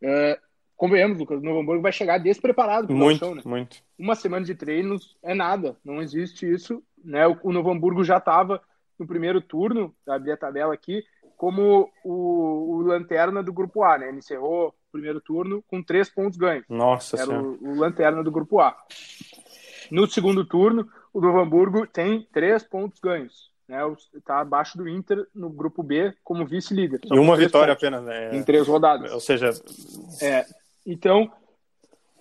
uh, 0.03 0.41
convenhamos, 0.81 1.19
Lucas, 1.19 1.37
o 1.37 1.43
Novo 1.43 1.59
Hamburgo 1.59 1.83
vai 1.83 1.91
chegar 1.91 2.17
despreparado 2.17 2.87
para 2.87 2.95
muito, 2.95 3.35
né? 3.35 3.41
muito. 3.45 3.77
Uma 3.99 4.15
semana 4.15 4.43
de 4.43 4.55
treinos 4.55 5.15
é 5.21 5.31
nada, 5.31 5.77
não 5.85 6.01
existe 6.01 6.51
isso, 6.51 6.81
né, 7.05 7.27
o, 7.27 7.37
o 7.43 7.53
Novo 7.53 7.69
Hamburgo 7.69 8.03
já 8.03 8.17
estava 8.17 8.59
no 8.97 9.05
primeiro 9.05 9.39
turno, 9.39 9.93
abri 10.07 10.31
a 10.31 10.37
tabela 10.37 10.73
aqui, 10.73 11.03
como 11.37 11.87
o, 12.03 12.77
o, 12.77 12.81
lanterna 12.81 13.43
do 13.43 13.53
grupo 13.53 13.83
A, 13.83 13.99
né, 13.99 14.07
ele 14.07 14.17
encerrou 14.17 14.69
o 14.69 14.73
primeiro 14.91 15.21
turno 15.21 15.63
com 15.67 15.83
três 15.83 16.09
pontos 16.09 16.35
ganhos. 16.35 16.65
Nossa 16.67 17.15
Era 17.15 17.29
o, 17.29 17.59
o 17.61 17.75
lanterna 17.75 18.23
do 18.23 18.31
grupo 18.31 18.59
A. 18.59 18.75
No 19.91 20.07
segundo 20.07 20.43
turno, 20.43 20.89
o 21.13 21.21
Novo 21.21 21.39
Hamburgo 21.41 21.85
tem 21.85 22.27
três 22.31 22.63
pontos 22.63 22.99
ganhos 22.99 23.51
né, 23.71 23.79
está 24.13 24.41
abaixo 24.41 24.77
do 24.77 24.87
Inter 24.87 25.25
no 25.33 25.49
grupo 25.49 25.81
B 25.81 26.13
como 26.25 26.45
vice-líder. 26.45 26.99
E 27.05 27.17
uma 27.17 27.37
vitória 27.37 27.73
pontos, 27.73 27.87
apenas, 27.87 28.03
né? 28.03 28.35
Em 28.35 28.43
três 28.43 28.67
rodadas. 28.67 29.13
Ou 29.13 29.19
seja, 29.21 29.51
é, 30.21 30.45
então 30.85 31.31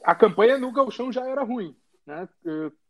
a 0.02 0.14
campanha 0.14 0.58
no 0.58 0.72
Gauchão 0.72 1.12
já 1.12 1.26
era 1.28 1.42
ruim, 1.42 1.76
né? 2.06 2.28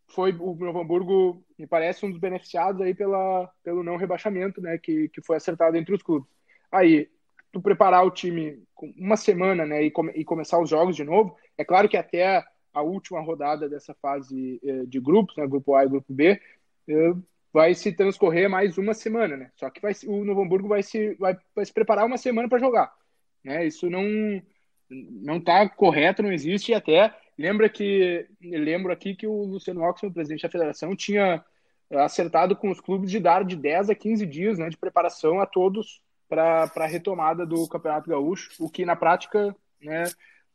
Foi 0.09 0.33
o 0.33 0.55
Novo 0.55 0.81
Hamburgo, 0.81 1.45
me 1.59 1.67
parece, 1.67 2.05
um 2.05 2.11
dos 2.11 2.19
beneficiados 2.19 2.81
aí 2.83 2.95
pela, 2.95 3.49
pelo 3.63 3.83
não 3.83 3.97
rebaixamento, 3.97 4.61
né? 4.61 4.77
Que, 4.79 5.09
que 5.09 5.23
foi 5.23 5.37
acertado 5.37 5.77
entre 5.77 5.95
os 5.95 6.03
clubes. 6.03 6.29
Aí, 6.71 7.09
tu 7.53 7.61
preparar 7.61 8.05
o 8.05 8.11
time 8.11 8.63
com 8.75 8.93
uma 8.97 9.17
semana, 9.17 9.65
né? 9.65 9.83
E, 9.85 9.91
come, 9.91 10.13
e 10.13 10.25
começar 10.25 10.61
os 10.61 10.69
jogos 10.69 10.97
de 10.97 11.05
novo. 11.05 11.37
É 11.57 11.65
claro 11.65 11.89
que 11.89 11.97
até 11.97 12.45
a 12.73 12.83
última 12.83 13.21
rodada 13.21 13.69
dessa 13.69 13.95
fase 13.95 14.61
eh, 14.65 14.85
de 14.87 15.01
grupos, 15.01 15.37
né? 15.37 15.47
Grupo 15.47 15.75
A 15.75 15.85
e 15.85 15.89
Grupo 15.89 16.13
B, 16.13 16.41
eh, 16.89 17.15
vai 17.53 17.75
se 17.75 17.93
transcorrer 17.93 18.49
mais 18.49 18.79
uma 18.79 18.95
semana, 18.95 19.37
né? 19.37 19.51
Só 19.57 19.71
que 19.71 19.81
vai, 19.81 19.93
o 20.07 20.25
Novo 20.25 20.43
Hamburgo 20.43 20.69
vai 20.69 20.83
se, 20.83 21.15
vai, 21.15 21.37
vai 21.55 21.65
se 21.65 21.73
preparar 21.73 22.07
uma 22.07 22.19
semana 22.19 22.49
para 22.49 22.59
jogar, 22.59 22.93
né? 23.45 23.67
Isso 23.67 23.89
não 23.91 24.03
não 24.91 25.37
está 25.37 25.69
correto, 25.69 26.23
não 26.23 26.33
existe. 26.33 26.73
E 26.73 26.75
até 26.75 27.15
lembra 27.39 27.69
que 27.69 28.27
lembro 28.41 28.93
aqui 28.93 29.15
que 29.15 29.27
o 29.27 29.45
Luciano 29.45 29.83
Oxman, 29.83 30.13
presidente 30.13 30.43
da 30.43 30.51
federação, 30.51 30.97
tinha 30.97 31.45
acertado 31.91 32.55
com 32.55 32.71
os 32.71 32.81
clubes 32.81 33.11
de 33.11 33.19
dar 33.19 33.45
de 33.45 33.57
10 33.57 33.91
a 33.91 33.95
15 33.95 34.27
dias 34.27 34.59
né, 34.59 34.69
de 34.69 34.77
preparação 34.77 35.41
a 35.41 35.47
todos 35.47 36.01
para 36.29 36.71
a 36.77 36.87
retomada 36.87 37.45
do 37.45 37.67
Campeonato 37.69 38.09
Gaúcho, 38.09 38.51
o 38.61 38.71
que 38.71 38.85
na 38.85 38.95
prática 38.95 39.55
né, 39.83 40.05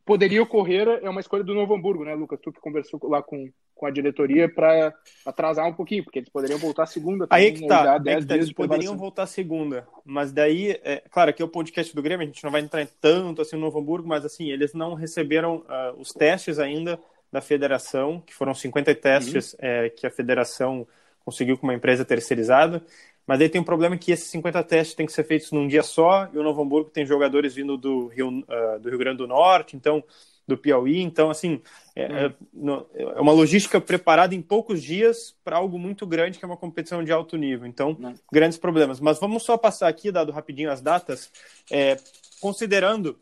poderia 0.06 0.42
ocorrer 0.42 0.88
é 1.04 1.10
uma 1.10 1.20
escolha 1.20 1.44
do 1.44 1.54
Novo 1.54 1.76
Hamburgo, 1.76 2.06
né, 2.06 2.16
Lucas? 2.16 2.40
Tu 2.42 2.54
que 2.54 2.62
conversou 2.62 3.00
lá 3.10 3.22
com, 3.22 3.52
com 3.86 3.88
a 3.88 3.92
diretoria 3.92 4.50
para 4.50 4.94
atrasar 5.24 5.68
um 5.68 5.74
pouquinho, 5.74 6.04
porque 6.04 6.20
eles 6.20 6.30
poderiam 6.30 6.58
voltar 6.58 6.88
segunda. 6.88 7.28
Também, 7.28 7.46
Aí 7.46 7.52
que 7.54 7.68
tá, 7.68 8.02
é 8.04 8.16
que 8.18 8.26
tá 8.26 8.36
eles 8.36 8.52
poderiam 8.52 8.98
voltar 8.98 9.28
segunda, 9.28 9.88
mas 10.04 10.32
daí, 10.32 10.80
é, 10.84 11.04
claro, 11.12 11.30
aqui 11.30 11.42
é 11.42 11.46
o 11.46 11.50
podcast 11.50 11.96
do 11.96 12.02
Grêmio, 12.02 12.24
a 12.24 12.26
gente 12.26 12.44
não 12.44 12.52
vai 12.52 12.62
entrar 12.62 12.86
tanto 13.00 13.42
assim 13.42 13.56
no 13.56 13.62
Novo 13.62 13.80
Hamburgo, 13.80 14.08
mas 14.08 14.26
assim, 14.26 14.50
eles 14.50 14.74
não 14.74 14.96
receberam 14.96 15.58
uh, 15.58 16.00
os 16.00 16.12
testes 16.12 16.58
ainda 16.58 17.00
da 17.32 17.42
federação, 17.42 18.22
que 18.26 18.34
foram 18.34 18.56
50 18.56 18.96
testes 18.96 19.54
uhum. 19.54 19.60
é, 19.62 19.90
que 19.90 20.08
a 20.08 20.12
federação 20.12 20.88
conseguiu 21.24 21.58
com 21.58 21.68
uma 21.68 21.74
empresa 21.74 22.04
terceirizada, 22.04 22.84
mas 23.28 23.40
aí 23.42 23.50
tem 23.50 23.62
um 23.62 23.66
problema 23.66 23.98
que 23.98 24.12
esses 24.12 24.30
50 24.30 24.64
testes 24.64 24.96
têm 24.96 25.06
que 25.06 25.14
ser 25.14 25.24
feitos 25.24 25.52
num 25.52 25.68
dia 25.68 25.84
só, 25.84 26.28
e 26.34 26.38
o 26.38 26.44
Novo 26.44 26.62
Hamburgo 26.62 26.90
tem 26.90 27.06
jogadores 27.06 27.54
vindo 27.54 27.78
do 27.78 28.08
Rio, 28.08 28.30
uh, 28.30 28.80
do 28.80 28.90
Rio 28.90 28.98
Grande 28.98 29.18
do 29.18 29.28
Norte, 29.28 29.76
então 29.76 30.04
do 30.48 30.58
Piauí. 30.58 31.02
Então, 31.02 31.30
assim, 31.30 31.62
é, 31.96 32.28
hum. 32.54 32.86
é, 32.96 33.02
é 33.02 33.22
uma 33.22 33.32
logística 33.32 33.80
preparada 33.82 34.36
em 34.36 34.42
poucos 34.42 34.82
dias 34.82 35.36
para 35.44 35.58
algo 35.58 35.78
muito 35.80 36.06
grande, 36.06 36.38
que 36.38 36.46
é 36.46 36.48
uma 36.48 36.58
competição 36.58 37.04
de 37.04 37.12
alto 37.12 37.38
nível. 37.38 37.68
Então, 37.68 37.92
hum. 37.92 38.14
grandes 38.32 38.58
problemas. 38.58 39.00
Mas 39.00 39.20
vamos 39.20 39.44
só 39.44 39.58
passar 39.58 39.88
aqui, 39.88 40.12
dado 40.12 40.32
rapidinho 40.32 40.72
as 40.72 40.82
datas, 40.82 41.32
é, 41.72 41.98
considerando 42.40 43.20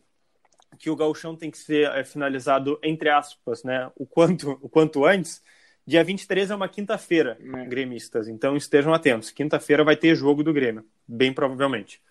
que 0.77 0.89
o 0.89 0.95
gauchão 0.95 1.35
tem 1.35 1.51
que 1.51 1.57
ser 1.57 1.89
é, 1.91 2.03
finalizado, 2.03 2.79
entre 2.83 3.09
aspas, 3.09 3.63
né, 3.63 3.91
o 3.95 4.05
quanto, 4.05 4.57
o 4.61 4.67
quanto 4.67 5.05
antes, 5.05 5.41
dia 5.85 6.03
23 6.03 6.49
é 6.49 6.55
uma 6.55 6.67
quinta-feira, 6.67 7.37
hum. 7.39 7.69
gremistas. 7.69 8.27
Então, 8.27 8.57
estejam 8.57 8.93
atentos. 8.93 9.31
Quinta-feira 9.31 9.83
vai 9.83 9.95
ter 9.95 10.15
jogo 10.15 10.43
do 10.43 10.53
Grêmio, 10.53 10.85
bem 11.07 11.33
provavelmente. 11.33 12.01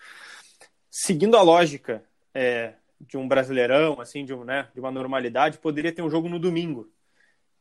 Seguindo 0.91 1.37
a 1.37 1.43
lógica 1.43 2.05
é, 2.35 2.75
de 3.07 3.17
um 3.17 3.27
brasileirão, 3.27 4.01
assim, 4.01 4.25
de, 4.25 4.33
um, 4.33 4.45
né, 4.45 4.69
de 4.73 4.81
uma 4.81 4.91
normalidade, 4.91 5.59
poderia 5.59 5.93
ter 5.93 6.03
um 6.03 6.11
jogo 6.11 6.29
no 6.29 6.39
domingo, 6.39 6.91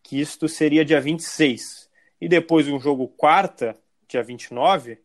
que 0.04 0.20
isto 0.20 0.48
seria 0.48 0.86
dia 0.86 1.02
26. 1.02 1.90
E 2.20 2.28
depois 2.28 2.68
um 2.68 2.80
jogo 2.80 3.08
quarta, 3.08 3.76
dia 4.08 4.22
29. 4.22 5.00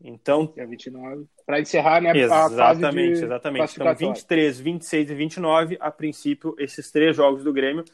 Então. 0.00 0.52
Dia 0.54 0.66
29. 0.66 1.26
Para 1.46 1.60
encerrar, 1.60 2.02
né? 2.02 2.16
Exatamente, 2.16 3.24
exatamente. 3.24 3.74
Então, 3.74 3.94
23, 3.94 4.60
26 4.60 5.10
e 5.10 5.14
29, 5.14 5.78
a 5.80 5.90
princípio, 5.90 6.54
esses 6.58 6.90
três 6.90 7.16
jogos 7.16 7.42
do 7.42 7.52
Grêmio. 7.52 7.84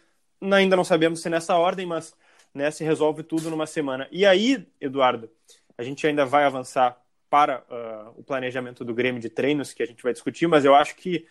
Ainda 0.40 0.75
não 0.75 0.85
sabemos 0.85 1.23
se 1.23 1.31
nessa 1.31 1.57
ordem, 1.57 1.87
mas 1.87 2.14
né, 2.52 2.71
se 2.71 2.83
resolve 2.83 3.23
tudo 3.23 3.49
numa 3.49 3.66
semana. 3.66 4.09
E 4.11 4.26
aí, 4.26 4.66
Eduardo, 4.81 5.31
a 5.78 5.83
gente 5.83 6.04
ainda 6.07 6.26
vai 6.26 6.45
avançar 6.45 7.00
para 7.31 7.62
uh, 7.71 8.21
o 8.21 8.25
planejamento 8.25 8.85
do 8.85 8.92
Grêmio 8.92 9.21
de 9.21 9.31
treinos, 9.31 9.73
que 9.73 9.83
a 9.83 9.87
gente 9.87 10.02
vai 10.02 10.12
discutir, 10.12 10.47
mas 10.47 10.64
eu 10.64 10.75
acho 10.75 10.97
que 10.97 11.26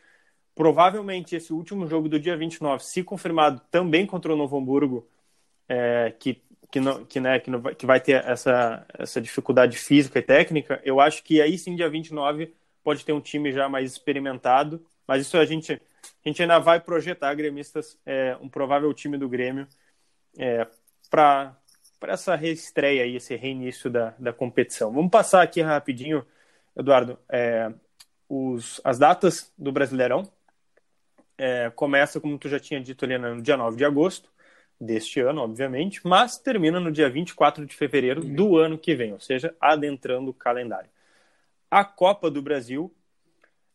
provavelmente 0.55 1.35
esse 1.35 1.53
último 1.53 1.87
jogo 1.87 2.09
do 2.09 2.19
dia 2.19 2.35
29, 2.35 2.83
se 2.83 3.03
confirmado 3.03 3.61
também 3.71 4.05
contra 4.05 4.33
o 4.33 4.35
Novo 4.35 4.57
Hamburgo, 4.57 5.07
é, 5.67 6.13
que, 6.19 6.41
que, 6.69 6.79
não, 6.79 7.05
que, 7.05 7.19
né, 7.19 7.39
que, 7.39 7.49
não 7.49 7.61
vai, 7.61 7.75
que 7.75 7.85
vai 7.85 7.99
ter 7.99 8.23
essa, 8.25 8.85
essa 8.93 9.21
dificuldade 9.21 9.77
física 9.77 10.19
e 10.19 10.21
técnica, 10.21 10.81
eu 10.83 10.99
acho 10.99 11.23
que 11.23 11.41
aí 11.41 11.57
sim, 11.57 11.75
dia 11.75 11.89
29, 11.89 12.53
pode 12.83 13.05
ter 13.05 13.13
um 13.13 13.21
time 13.21 13.51
já 13.51 13.69
mais 13.69 13.91
experimentado, 13.91 14.83
mas 15.07 15.21
isso 15.21 15.37
a 15.37 15.45
gente, 15.45 15.73
a 15.73 16.29
gente 16.29 16.41
ainda 16.41 16.59
vai 16.59 16.79
projetar, 16.79 17.33
gremistas, 17.35 17.97
é, 18.05 18.37
um 18.41 18.49
provável 18.49 18.93
time 18.93 19.17
do 19.17 19.29
Grêmio 19.29 19.67
é, 20.37 20.67
para 21.09 21.55
essa 22.03 22.35
reestreia 22.35 23.03
aí, 23.03 23.15
esse 23.15 23.35
reinício 23.35 23.89
da, 23.89 24.13
da 24.17 24.33
competição. 24.33 24.91
Vamos 24.91 25.11
passar 25.11 25.41
aqui 25.41 25.61
rapidinho, 25.61 26.25
Eduardo, 26.75 27.17
é, 27.29 27.71
os, 28.27 28.79
as 28.83 28.97
datas 28.97 29.53
do 29.57 29.71
Brasileirão, 29.71 30.31
é, 31.41 31.71
começa, 31.71 32.21
como 32.21 32.37
tu 32.37 32.47
já 32.47 32.59
tinha 32.59 32.79
dito, 32.79 33.03
ali 33.03 33.17
no 33.17 33.41
dia 33.41 33.57
9 33.57 33.75
de 33.75 33.83
agosto 33.83 34.29
deste 34.79 35.19
ano, 35.21 35.41
obviamente, 35.41 35.99
mas 36.03 36.37
termina 36.37 36.79
no 36.79 36.91
dia 36.91 37.09
24 37.09 37.65
de 37.65 37.75
fevereiro 37.75 38.23
do 38.23 38.57
ano 38.57 38.77
que 38.77 38.93
vem, 38.93 39.11
ou 39.11 39.19
seja, 39.19 39.55
adentrando 39.59 40.29
o 40.29 40.33
calendário. 40.35 40.89
A 41.69 41.83
Copa 41.83 42.29
do 42.29 42.43
Brasil, 42.43 42.93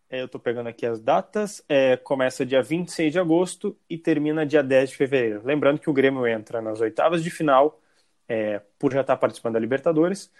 é, 0.08 0.20
eu 0.20 0.26
estou 0.26 0.40
pegando 0.40 0.68
aqui 0.68 0.86
as 0.86 1.00
datas, 1.00 1.60
é, 1.68 1.96
começa 1.96 2.46
dia 2.46 2.62
26 2.62 3.12
de 3.12 3.18
agosto 3.18 3.76
e 3.90 3.98
termina 3.98 4.46
dia 4.46 4.62
10 4.62 4.90
de 4.90 4.96
fevereiro. 4.96 5.42
Lembrando 5.44 5.80
que 5.80 5.90
o 5.90 5.92
Grêmio 5.92 6.24
entra 6.24 6.62
nas 6.62 6.80
oitavas 6.80 7.20
de 7.20 7.30
final, 7.30 7.80
é, 8.28 8.60
por 8.78 8.92
já 8.92 9.00
estar 9.00 9.16
participando 9.16 9.54
da 9.54 9.58
Libertadores, 9.58 10.30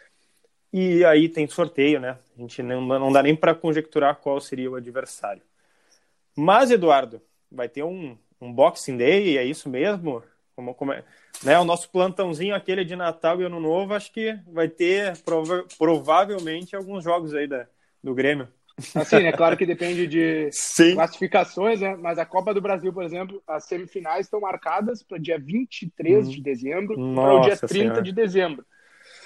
e 0.73 1.05
aí 1.05 1.29
tem 1.29 1.49
sorteio, 1.49 1.99
né? 1.99 2.19
A 2.37 2.41
gente 2.41 2.63
não, 2.63 2.81
não 2.83 3.11
dá 3.11 3.21
nem 3.21 3.35
para 3.35 3.53
conjecturar 3.53 4.15
qual 4.17 4.41
seria 4.41 4.71
o 4.71 4.77
adversário. 4.77 5.43
Mas, 6.37 6.71
Eduardo, 6.71 7.21
vai 7.51 7.69
ter 7.69 7.83
um, 7.83 8.17
um 8.41 8.53
Boxing 8.53 8.97
Day, 8.97 9.39
é 9.39 9.45
isso 9.45 9.69
mesmo? 9.69 10.23
Como, 10.55 10.75
como 10.75 10.93
é, 10.93 11.05
né, 11.43 11.59
o 11.59 11.65
nosso 11.65 11.91
plantãozinho 11.91 12.55
aquele 12.55 12.85
de 12.85 12.97
Natal 12.97 13.41
e 13.41 13.45
Ano 13.45 13.61
Novo, 13.61 13.95
acho 13.95 14.13
que 14.13 14.39
vai 14.47 14.69
ter 14.69 15.17
prova 15.23 15.65
provavelmente 15.79 16.75
alguns 16.75 17.05
jogos 17.05 17.35
aí 17.35 17.47
da, 17.47 17.67
do 18.03 18.15
Grêmio. 18.15 18.49
Assim, 18.95 19.17
é 19.17 19.33
claro 19.33 19.57
que 19.57 19.65
depende 19.65 20.07
de 20.07 20.49
Sim. 20.53 20.95
classificações, 20.95 21.81
né? 21.81 21.97
Mas 21.97 22.19
a 22.19 22.27
Copa 22.27 22.53
do 22.53 22.61
Brasil, 22.61 22.93
por 22.93 23.03
exemplo, 23.03 23.43
as 23.47 23.65
semifinais 23.65 24.27
estão 24.27 24.41
marcadas 24.41 25.03
para 25.03 25.19
dia 25.19 25.39
23 25.39 26.27
hum. 26.27 26.31
de 26.31 26.43
dezembro 26.43 26.95
para 27.15 27.35
o 27.35 27.41
dia 27.41 27.57
30 27.57 27.67
senhora. 27.67 28.03
de 28.03 28.13
dezembro, 28.13 28.67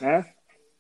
né? 0.00 0.25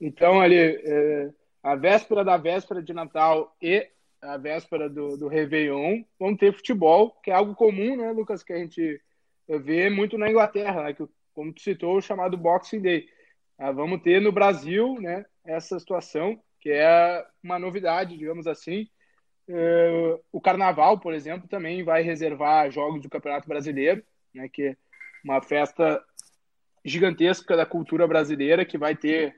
Então, 0.00 0.40
ali, 0.40 0.56
é, 0.56 1.30
a 1.62 1.74
véspera 1.74 2.24
da 2.24 2.36
véspera 2.36 2.82
de 2.82 2.92
Natal 2.92 3.54
e 3.60 3.86
a 4.22 4.36
véspera 4.36 4.88
do, 4.88 5.16
do 5.16 5.28
Réveillon, 5.28 6.02
vamos 6.18 6.38
ter 6.38 6.52
futebol, 6.52 7.12
que 7.22 7.30
é 7.30 7.34
algo 7.34 7.54
comum, 7.54 7.96
né, 7.96 8.12
Lucas, 8.12 8.42
que 8.42 8.52
a 8.52 8.58
gente 8.58 9.00
vê 9.48 9.88
muito 9.88 10.18
na 10.18 10.28
Inglaterra, 10.28 10.84
né, 10.84 10.92
que, 10.92 11.04
como 11.34 11.52
tu 11.52 11.60
citou, 11.60 11.96
o 11.96 12.02
chamado 12.02 12.36
Boxing 12.36 12.80
Day. 12.80 13.06
Ah, 13.58 13.72
vamos 13.72 14.02
ter 14.02 14.20
no 14.20 14.32
Brasil, 14.32 15.00
né, 15.00 15.24
essa 15.44 15.78
situação, 15.78 16.40
que 16.60 16.70
é 16.70 17.24
uma 17.42 17.58
novidade, 17.58 18.16
digamos 18.16 18.46
assim. 18.46 18.88
Uh, 19.48 20.22
o 20.30 20.40
Carnaval, 20.40 21.00
por 21.00 21.12
exemplo, 21.12 21.48
também 21.48 21.82
vai 21.82 22.02
reservar 22.02 22.70
jogos 22.70 23.02
do 23.02 23.10
Campeonato 23.10 23.48
Brasileiro, 23.48 24.02
né, 24.34 24.48
que 24.48 24.62
é 24.62 24.76
uma 25.24 25.42
festa 25.42 26.02
gigantesca 26.84 27.56
da 27.56 27.66
cultura 27.66 28.06
brasileira 28.06 28.64
que 28.64 28.78
vai 28.78 28.96
ter, 28.96 29.36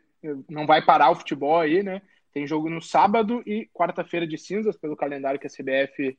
não 0.49 0.67
vai 0.67 0.85
parar 0.85 1.11
o 1.11 1.17
futebol 1.17 1.59
aí, 1.59 1.83
né? 1.83 2.01
Tem 2.33 2.47
jogo 2.47 2.71
no 2.71 2.81
sábado 2.81 3.43
e 3.47 3.69
quarta-feira 3.75 4.27
de 4.27 4.39
cinzas, 4.39 4.77
pelo 4.77 4.97
calendário 4.97 5.39
que 5.39 5.47
a 5.47 5.51
CBF 5.51 6.17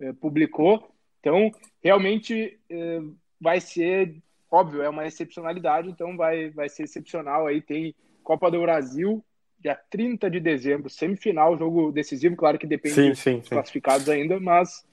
eh, 0.00 0.12
publicou. 0.14 0.90
Então, 1.20 1.50
realmente 1.82 2.58
eh, 2.70 3.00
vai 3.40 3.60
ser, 3.60 4.16
óbvio, 4.50 4.82
é 4.82 4.88
uma 4.88 5.06
excepcionalidade, 5.06 5.90
então 5.90 6.16
vai, 6.16 6.50
vai 6.50 6.68
ser 6.68 6.84
excepcional. 6.84 7.46
Aí 7.46 7.60
tem 7.60 7.94
Copa 8.22 8.50
do 8.50 8.60
Brasil, 8.60 9.22
dia 9.58 9.78
30 9.90 10.30
de 10.30 10.40
dezembro, 10.40 10.88
semifinal, 10.88 11.58
jogo 11.58 11.92
decisivo, 11.92 12.36
claro 12.36 12.58
que 12.58 12.66
depende 12.66 12.94
sim, 12.94 13.14
sim, 13.14 13.38
dos 13.40 13.48
classificados 13.48 14.08
ainda, 14.08 14.40
mas 14.40 14.84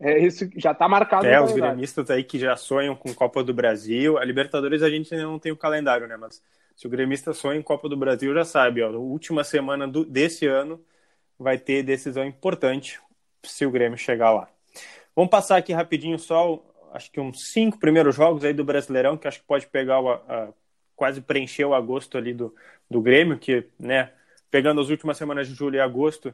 é, 0.00 0.18
isso 0.18 0.48
já 0.56 0.72
está 0.72 0.88
marcado. 0.88 1.26
É, 1.26 1.40
os 1.40 1.52
gremistas 1.52 2.10
aí 2.10 2.24
que 2.24 2.38
já 2.38 2.56
sonham 2.56 2.96
com 2.96 3.14
Copa 3.14 3.44
do 3.44 3.52
Brasil. 3.52 4.16
A 4.16 4.24
Libertadores 4.24 4.82
a 4.82 4.88
gente 4.88 5.12
ainda 5.12 5.26
não 5.26 5.38
tem 5.38 5.52
o 5.52 5.56
calendário, 5.56 6.06
né? 6.06 6.16
Mas 6.16 6.42
se 6.80 6.86
o 6.86 6.90
gremista 6.90 7.34
sonha 7.34 7.60
em 7.60 7.62
Copa 7.62 7.90
do 7.90 7.96
Brasil, 7.96 8.32
já 8.32 8.42
sabe, 8.42 8.82
ó, 8.82 8.88
última 8.92 9.44
semana 9.44 9.86
do, 9.86 10.02
desse 10.02 10.46
ano 10.46 10.82
vai 11.38 11.58
ter 11.58 11.82
decisão 11.82 12.24
importante 12.24 12.98
se 13.44 13.66
o 13.66 13.70
Grêmio 13.70 13.98
chegar 13.98 14.30
lá. 14.30 14.48
Vamos 15.14 15.30
passar 15.30 15.58
aqui 15.58 15.74
rapidinho 15.74 16.18
só, 16.18 16.64
acho 16.94 17.12
que 17.12 17.20
uns 17.20 17.52
cinco 17.52 17.78
primeiros 17.78 18.16
jogos 18.16 18.44
aí 18.44 18.54
do 18.54 18.64
Brasileirão, 18.64 19.18
que 19.18 19.28
acho 19.28 19.40
que 19.40 19.46
pode 19.46 19.66
pegar 19.66 20.00
o, 20.00 20.08
a, 20.08 20.54
quase 20.96 21.20
preencher 21.20 21.66
o 21.66 21.74
agosto 21.74 22.16
ali 22.16 22.32
do, 22.32 22.54
do 22.90 23.02
Grêmio, 23.02 23.38
que, 23.38 23.66
né, 23.78 24.10
pegando 24.50 24.80
as 24.80 24.88
últimas 24.88 25.18
semanas 25.18 25.46
de 25.46 25.52
julho 25.52 25.76
e 25.76 25.80
agosto, 25.80 26.32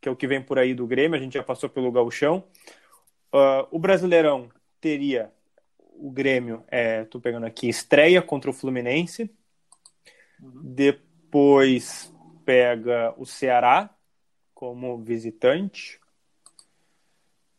que 0.00 0.08
é 0.08 0.12
o 0.12 0.16
que 0.16 0.28
vem 0.28 0.40
por 0.40 0.60
aí 0.60 0.74
do 0.74 0.86
Grêmio, 0.86 1.18
a 1.18 1.20
gente 1.20 1.34
já 1.34 1.42
passou 1.42 1.68
pelo 1.68 1.90
gauchão. 1.90 2.44
Uh, 3.34 3.66
o 3.72 3.80
Brasileirão 3.80 4.48
teria 4.80 5.32
o 5.96 6.08
Grêmio, 6.08 6.62
é, 6.68 7.02
tô 7.02 7.18
pegando 7.18 7.46
aqui, 7.46 7.68
estreia 7.68 8.22
contra 8.22 8.48
o 8.48 8.54
Fluminense, 8.54 9.28
depois 10.40 12.12
pega 12.44 13.14
o 13.16 13.26
Ceará 13.26 13.90
como 14.54 14.98
visitante. 14.98 16.00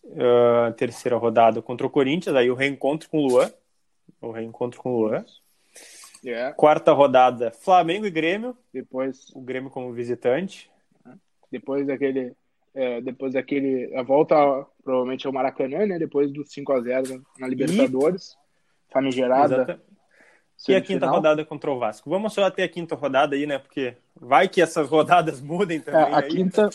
Uh, 0.04 0.74
terceira 0.76 1.18
rodada 1.18 1.62
contra 1.62 1.86
o 1.86 1.90
Corinthians, 1.90 2.36
aí 2.36 2.50
o 2.50 2.56
reencontro 2.56 3.10
com 3.10 3.20
o 3.20 3.28
Luan. 3.28 3.52
O 4.22 4.32
reencontro 4.32 4.82
com 4.82 4.94
o 4.94 5.02
Luan. 5.02 5.26
Yeah. 6.24 6.54
Quarta 6.56 6.92
rodada, 6.92 7.52
Flamengo 7.52 8.06
e 8.06 8.12
Grêmio. 8.12 8.58
Depois. 8.74 9.30
O 9.34 9.42
Grêmio 9.42 9.70
como 9.70 9.94
visitante. 9.94 10.70
Depois 11.52 11.86
daquele. 11.86 12.34
É, 12.74 13.02
depois 13.02 13.34
daquele. 13.34 13.96
A 13.96 14.04
volta 14.04 14.36
provavelmente 14.84 15.28
ao 15.28 15.34
Maracanã, 15.34 15.86
né? 15.86 16.00
Depois 16.00 16.32
do 16.32 16.44
5 16.44 16.74
a 16.74 16.82
0 16.82 17.24
na 17.38 17.48
Libertadores. 17.48 18.32
E... 18.90 18.94
Famigerada. 18.94 19.56
Exatamente 19.56 19.89
e 20.68 20.76
a 20.76 20.82
quinta 20.82 21.08
rodada 21.08 21.46
contra 21.46 21.72
o 21.72 21.80
Vasco. 21.80 22.10
Vamos 22.10 22.34
só 22.34 22.44
até 22.44 22.64
a 22.64 22.70
quinta 22.70 22.96
rodada 22.96 23.36
aí, 23.36 23.46
né? 23.46 23.58
Porque 23.60 23.96
vai 24.16 24.50
que 24.50 24.62
essas 24.62 24.90
rodadas 24.90 25.40
mudem 25.42 25.80
também. 25.80 26.02
É, 26.02 26.14
a 26.14 26.20
aí. 26.20 26.30
quinta. 26.30 26.70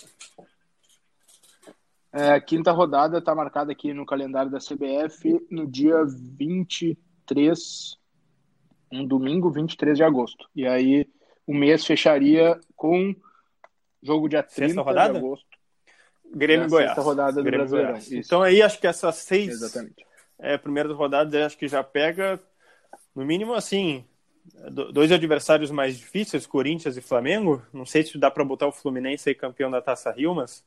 É, 2.12 2.30
a 2.30 2.40
quinta 2.40 2.70
rodada 2.70 3.18
está 3.18 3.34
marcada 3.34 3.72
aqui 3.72 3.92
no 3.92 4.06
calendário 4.06 4.50
da 4.50 4.58
CBF 4.58 5.44
no 5.50 5.66
dia 5.66 5.96
23, 6.06 7.98
um 8.92 9.04
domingo, 9.04 9.50
23 9.50 9.96
de 9.96 10.04
agosto. 10.04 10.48
E 10.54 10.66
aí 10.66 11.06
o 11.46 11.52
mês 11.52 11.84
fecharia 11.84 12.58
com 12.76 13.14
jogo 14.02 14.28
dia 14.28 14.42
30 14.42 14.66
sexta 14.66 14.80
rodada? 14.80 15.12
de 15.12 15.18
agosto. 15.18 15.46
Grêmio 16.32 16.66
é, 16.66 16.68
Goiás. 16.68 16.90
Sexta 16.90 17.02
rodada 17.02 17.32
do 17.32 17.42
Grêmio 17.42 17.66
Brasileirão. 17.66 18.00
Então 18.12 18.42
aí 18.42 18.62
acho 18.62 18.80
que 18.80 18.86
essas 18.86 19.16
seis 19.16 19.50
Exatamente. 19.50 20.06
É, 20.38 20.56
primeiras 20.56 20.96
rodadas 20.96 21.34
acho 21.34 21.58
que 21.58 21.68
já 21.68 21.82
pega 21.82 22.40
no 23.14 23.24
mínimo, 23.24 23.54
assim, 23.54 24.04
dois 24.92 25.12
adversários 25.12 25.70
mais 25.70 25.96
difíceis, 25.96 26.46
Corinthians 26.46 26.96
e 26.96 27.00
Flamengo. 27.00 27.62
Não 27.72 27.86
sei 27.86 28.02
se 28.02 28.18
dá 28.18 28.30
para 28.30 28.44
botar 28.44 28.66
o 28.66 28.72
Fluminense 28.72 29.28
aí 29.28 29.34
campeão 29.34 29.70
da 29.70 29.80
Taça 29.80 30.10
Rio, 30.10 30.34
mas 30.34 30.64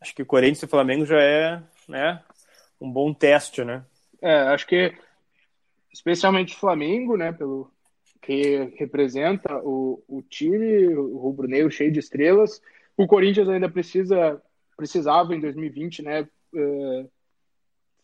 acho 0.00 0.14
que 0.14 0.24
Corinthians 0.24 0.62
e 0.62 0.66
Flamengo 0.66 1.04
já 1.04 1.20
é, 1.20 1.62
né, 1.88 2.22
um 2.80 2.90
bom 2.90 3.12
teste, 3.12 3.64
né? 3.64 3.84
É, 4.20 4.34
acho 4.48 4.66
que 4.66 4.94
especialmente 5.92 6.54
o 6.54 6.58
Flamengo, 6.58 7.16
né, 7.16 7.32
pelo 7.32 7.70
que 8.20 8.72
representa 8.76 9.58
o, 9.64 10.02
o 10.06 10.22
time, 10.22 10.86
o 10.94 11.18
rubro-negro 11.18 11.70
cheio 11.70 11.90
de 11.90 11.98
estrelas. 11.98 12.62
O 12.96 13.06
Corinthians 13.06 13.48
ainda 13.48 13.68
precisa 13.68 14.40
precisava 14.76 15.34
em 15.34 15.40
2020, 15.40 16.02
né, 16.02 16.22
uh, 16.22 17.10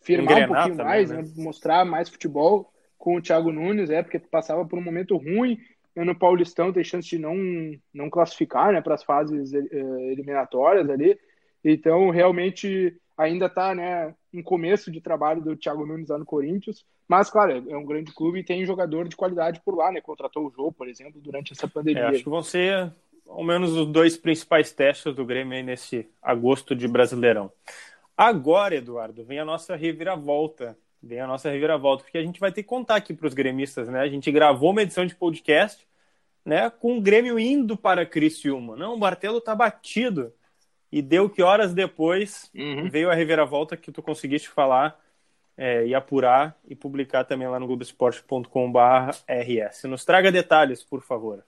firmar 0.01 0.33
Engrenar 0.33 0.51
um 0.51 0.55
pouquinho 0.55 0.77
também, 0.77 0.93
mais, 0.93 1.11
né? 1.11 1.23
Né, 1.23 1.29
mostrar 1.37 1.85
mais 1.85 2.09
futebol 2.09 2.73
com 2.99 3.17
o 3.17 3.23
Thiago 3.23 3.53
Nunes, 3.53 3.89
é 3.89 4.03
porque 4.03 4.19
passava 4.19 4.65
por 4.67 4.79
um 4.79 4.83
momento 4.83 5.17
ruim 5.17 5.59
né, 5.95 6.05
no 6.05 6.19
Paulistão, 6.19 6.73
tem 6.73 6.85
chance 6.85 7.09
de 7.09 7.19
não, 7.19 7.37
não 7.95 8.11
classificar 8.11 8.73
né, 8.73 8.81
para 8.81 8.95
as 8.95 9.03
fases 9.03 9.53
eh, 9.53 9.67
eliminatórias 10.13 10.89
ali. 10.91 11.19
Então, 11.65 12.11
realmente, 12.11 12.97
ainda 13.17 13.47
está 13.47 13.75
né, 13.75 14.15
um 14.33 14.43
começo 14.43 14.91
de 14.91 15.01
trabalho 15.01 15.41
do 15.41 15.57
Thiago 15.57 15.87
Nunes 15.87 16.09
lá 16.09 16.19
no 16.19 16.25
Corinthians. 16.25 16.85
Mas, 17.09 17.31
claro, 17.31 17.65
é 17.69 17.77
um 17.77 17.85
grande 17.85 18.13
clube 18.13 18.41
e 18.41 18.45
tem 18.45 18.67
jogador 18.67 19.09
de 19.09 19.17
qualidade 19.17 19.61
por 19.65 19.75
lá, 19.75 19.91
né? 19.91 20.01
Contratou 20.01 20.47
o 20.47 20.51
Jô, 20.51 20.71
por 20.71 20.87
exemplo, 20.87 21.21
durante 21.21 21.53
essa 21.53 21.67
pandemia. 21.67 22.03
É, 22.03 22.07
acho 22.09 22.23
que 22.23 22.29
vão 22.29 22.43
ser 22.43 22.93
ao 23.27 23.43
menos 23.43 23.73
os 23.73 23.87
dois 23.87 24.17
principais 24.17 24.73
testes 24.73 25.15
do 25.15 25.25
Grêmio 25.25 25.57
aí 25.57 25.63
nesse 25.63 26.09
agosto 26.23 26.77
de 26.77 26.87
Brasileirão. 26.87 27.51
Agora, 28.17 28.75
Eduardo, 28.75 29.25
vem 29.25 29.39
a 29.39 29.45
nossa 29.45 29.75
reviravolta 29.75 30.77
Vem 31.03 31.21
a 31.21 31.27
nossa 31.27 31.51
reviravolta, 31.51 32.03
porque 32.03 32.19
a 32.19 32.23
gente 32.23 32.41
vai 32.41 32.51
ter 32.51 32.63
que 32.63 32.69
contar 32.69 32.97
aqui 32.97 33.15
para 33.15 33.27
os 33.27 33.35
gremistas, 33.35 33.89
né? 33.89 34.01
A 34.01 34.09
gente 34.09 34.33
gravou 34.33 34.71
uma 34.71 34.83
edição 34.83 35.07
de 35.07 35.15
podcast, 35.15 35.87
né? 36.45 36.69
Com 36.71 36.99
o 36.99 37.01
Grêmio 37.01 37.39
indo 37.39 37.77
para 37.77 38.05
Criciúma. 38.05 38.77
Não, 38.77 38.95
o 38.95 38.99
Bartelo 38.99 39.41
tá 39.41 39.55
batido. 39.55 40.33
E 40.91 41.01
deu 41.03 41.31
que 41.31 41.43
horas 41.43 41.75
depois 41.75 42.51
uhum. 42.55 42.89
veio 42.91 43.11
a 43.11 43.15
reviravolta 43.15 43.77
que 43.77 43.93
tu 43.93 44.03
conseguiste 44.03 44.49
falar 44.49 44.99
é, 45.57 45.87
e 45.87 45.95
apurar 45.95 46.59
e 46.67 46.75
publicar 46.75 47.23
também 47.25 47.47
lá 47.47 47.61
no 47.61 47.67
globoesporte.com.br/rs. 47.67 49.85
Nos 49.85 50.05
traga 50.05 50.33
detalhes, 50.33 50.83
por 50.83 51.01
favor. 51.03 51.45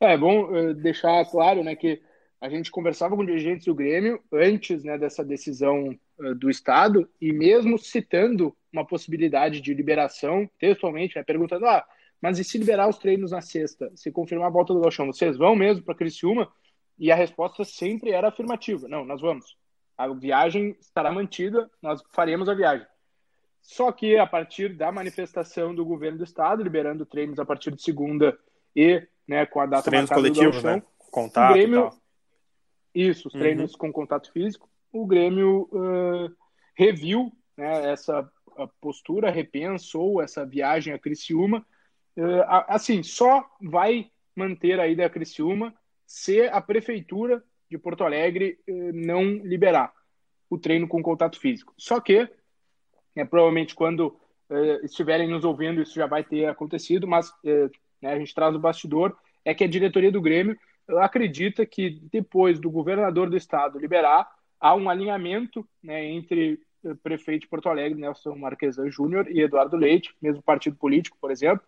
É 0.00 0.16
bom 0.16 0.52
uh, 0.52 0.74
deixar 0.74 1.24
claro, 1.30 1.62
né, 1.62 1.76
que 1.76 2.02
a 2.40 2.48
gente 2.48 2.68
conversava 2.70 3.14
com 3.16 3.24
dirigentes 3.24 3.66
do 3.66 3.74
Grêmio 3.74 4.20
antes, 4.32 4.82
né, 4.82 4.98
dessa 4.98 5.24
decisão 5.24 5.96
do 6.36 6.48
Estado 6.48 7.08
e 7.20 7.32
mesmo 7.32 7.78
citando 7.78 8.56
uma 8.72 8.86
possibilidade 8.86 9.60
de 9.60 9.74
liberação, 9.74 10.48
textualmente, 10.58 11.16
né, 11.16 11.22
perguntando, 11.22 11.66
ah, 11.66 11.84
mas 12.20 12.38
e 12.38 12.44
se 12.44 12.58
liberar 12.58 12.88
os 12.88 12.98
treinos 12.98 13.32
na 13.32 13.40
sexta, 13.40 13.90
se 13.94 14.10
confirmar 14.10 14.48
a 14.48 14.52
volta 14.52 14.72
do 14.72 14.80
Galchão, 14.80 15.06
vocês 15.06 15.36
vão 15.36 15.54
mesmo 15.54 15.84
para 15.84 15.94
Criciúma? 15.94 16.50
E 16.98 17.10
a 17.10 17.16
resposta 17.16 17.64
sempre 17.64 18.12
era 18.12 18.28
afirmativa, 18.28 18.88
não, 18.88 19.04
nós 19.04 19.20
vamos. 19.20 19.56
A 19.96 20.08
viagem 20.08 20.76
estará 20.80 21.12
mantida, 21.12 21.70
nós 21.82 22.02
faremos 22.12 22.48
a 22.48 22.54
viagem. 22.54 22.86
Só 23.60 23.90
que 23.90 24.16
a 24.16 24.26
partir 24.26 24.76
da 24.76 24.92
manifestação 24.92 25.74
do 25.74 25.84
governo 25.84 26.18
do 26.18 26.24
estado, 26.24 26.62
liberando 26.62 27.06
treinos 27.06 27.38
a 27.38 27.44
partir 27.44 27.72
de 27.72 27.82
segunda 27.82 28.38
e 28.76 29.06
né, 29.26 29.46
com 29.46 29.60
a 29.60 29.66
data 29.66 29.90
treinos 29.90 30.10
coletivos, 30.10 30.62
né? 30.62 30.82
Contato 31.10 31.50
o 31.50 31.54
Grêmio, 31.54 31.90
isso, 32.94 33.28
os 33.28 33.32
treinos 33.32 33.72
uhum. 33.72 33.78
com 33.78 33.92
contato 33.92 34.30
físico, 34.32 34.68
o 34.94 35.04
Grêmio 35.04 35.68
uh, 35.72 36.32
reviu 36.76 37.32
né, 37.56 37.90
essa 37.90 38.30
postura, 38.80 39.28
repensou 39.28 40.22
essa 40.22 40.46
viagem 40.46 40.94
a 40.94 40.98
Criciúma. 40.98 41.66
Uh, 42.16 42.44
assim, 42.68 43.02
só 43.02 43.44
vai 43.60 44.08
manter 44.36 44.78
a 44.78 44.86
ida 44.86 45.04
a 45.04 45.10
Criciúma 45.10 45.74
se 46.06 46.42
a 46.42 46.60
prefeitura 46.60 47.42
de 47.68 47.76
Porto 47.76 48.04
Alegre 48.04 48.60
uh, 48.68 48.92
não 48.94 49.24
liberar 49.24 49.92
o 50.48 50.56
treino 50.56 50.86
com 50.86 51.02
contato 51.02 51.40
físico. 51.40 51.74
Só 51.76 52.00
que, 52.00 52.28
né, 53.16 53.24
provavelmente 53.24 53.74
quando 53.74 54.16
estiverem 54.84 55.26
nos 55.26 55.42
ouvindo, 55.42 55.80
isso 55.80 55.94
já 55.94 56.06
vai 56.06 56.22
ter 56.22 56.44
acontecido, 56.46 57.08
mas 57.08 57.32
né, 58.00 58.12
a 58.12 58.18
gente 58.18 58.34
traz 58.34 58.54
o 58.54 58.58
bastidor, 58.58 59.16
é 59.42 59.54
que 59.54 59.64
a 59.64 59.68
diretoria 59.68 60.12
do 60.12 60.20
Grêmio 60.20 60.56
acredita 60.98 61.64
que 61.64 61.98
depois 62.12 62.60
do 62.60 62.70
governador 62.70 63.30
do 63.30 63.36
estado 63.38 63.78
liberar, 63.78 64.28
há 64.64 64.74
um 64.74 64.88
alinhamento 64.88 65.68
né, 65.82 66.02
entre 66.06 66.58
o 66.82 66.92
eh, 66.92 66.94
prefeito 67.02 67.42
de 67.42 67.48
Porto 67.48 67.68
Alegre, 67.68 68.00
Nelson 68.00 68.34
Marquesan 68.34 68.90
Júnior, 68.90 69.30
e 69.30 69.42
Eduardo 69.42 69.76
Leite, 69.76 70.14
mesmo 70.22 70.42
partido 70.42 70.74
político, 70.74 71.18
por 71.20 71.30
exemplo. 71.30 71.62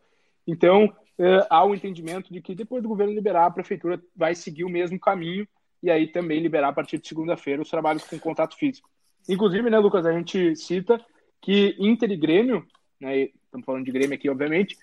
Então, 0.47 0.91
eh, 1.19 1.47
há 1.51 1.63
o 1.63 1.73
um 1.73 1.75
entendimento 1.75 2.33
de 2.33 2.41
que 2.41 2.55
depois 2.55 2.83
do 2.83 2.89
governo 2.89 3.13
liberar, 3.13 3.45
a 3.45 3.51
prefeitura 3.51 4.03
vai 4.17 4.35
seguir 4.35 4.65
o 4.65 4.71
mesmo 4.71 4.99
caminho 4.99 5.47
e 5.83 5.91
aí 5.91 6.07
também 6.07 6.41
liberar 6.41 6.69
a 6.69 6.73
partir 6.73 6.97
de 6.97 7.07
segunda-feira 7.07 7.61
os 7.61 7.69
trabalhos 7.69 8.03
com 8.03 8.19
contato 8.19 8.57
físico. 8.57 8.89
Inclusive, 9.29 9.69
né, 9.69 9.79
Lucas, 9.79 10.07
a 10.07 10.13
gente 10.13 10.57
cita 10.57 10.99
que 11.43 11.77
Inter 11.79 12.11
e 12.11 12.17
Grêmio, 12.17 12.67
né, 12.99 13.29
estamos 13.45 13.67
falando 13.67 13.85
de 13.85 13.93
Grêmio 13.93 14.15
aqui, 14.15 14.31
obviamente, 14.31 14.75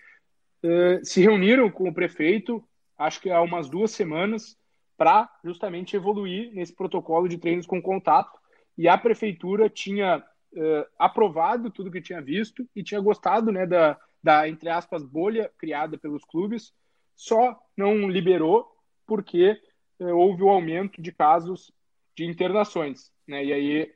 uh, 0.63 1.03
se 1.03 1.19
reuniram 1.19 1.67
com 1.71 1.89
o 1.89 1.93
prefeito, 1.93 2.63
acho 2.95 3.19
que 3.19 3.31
há 3.31 3.41
umas 3.41 3.67
duas 3.67 3.89
semanas, 3.89 4.55
para 4.97 5.29
justamente 5.43 5.95
evoluir 5.95 6.53
nesse 6.53 6.73
protocolo 6.73 7.27
de 7.27 7.37
treinos 7.37 7.65
com 7.65 7.81
contato. 7.81 8.37
E 8.77 8.87
a 8.87 8.97
prefeitura 8.97 9.69
tinha 9.69 10.17
uh, 10.17 10.85
aprovado 10.97 11.69
tudo 11.69 11.91
que 11.91 12.01
tinha 12.01 12.21
visto 12.21 12.67
e 12.75 12.83
tinha 12.83 12.99
gostado 12.99 13.51
né, 13.51 13.65
da, 13.65 13.97
da, 14.21 14.47
entre 14.47 14.69
aspas, 14.69 15.03
bolha 15.03 15.51
criada 15.57 15.97
pelos 15.97 16.23
clubes, 16.23 16.73
só 17.15 17.59
não 17.75 18.09
liberou 18.09 18.67
porque 19.05 19.59
uh, 19.99 20.15
houve 20.15 20.43
o 20.43 20.49
aumento 20.49 21.01
de 21.01 21.11
casos 21.11 21.71
de 22.15 22.25
internações. 22.25 23.11
Né? 23.27 23.45
E 23.45 23.53
aí 23.53 23.93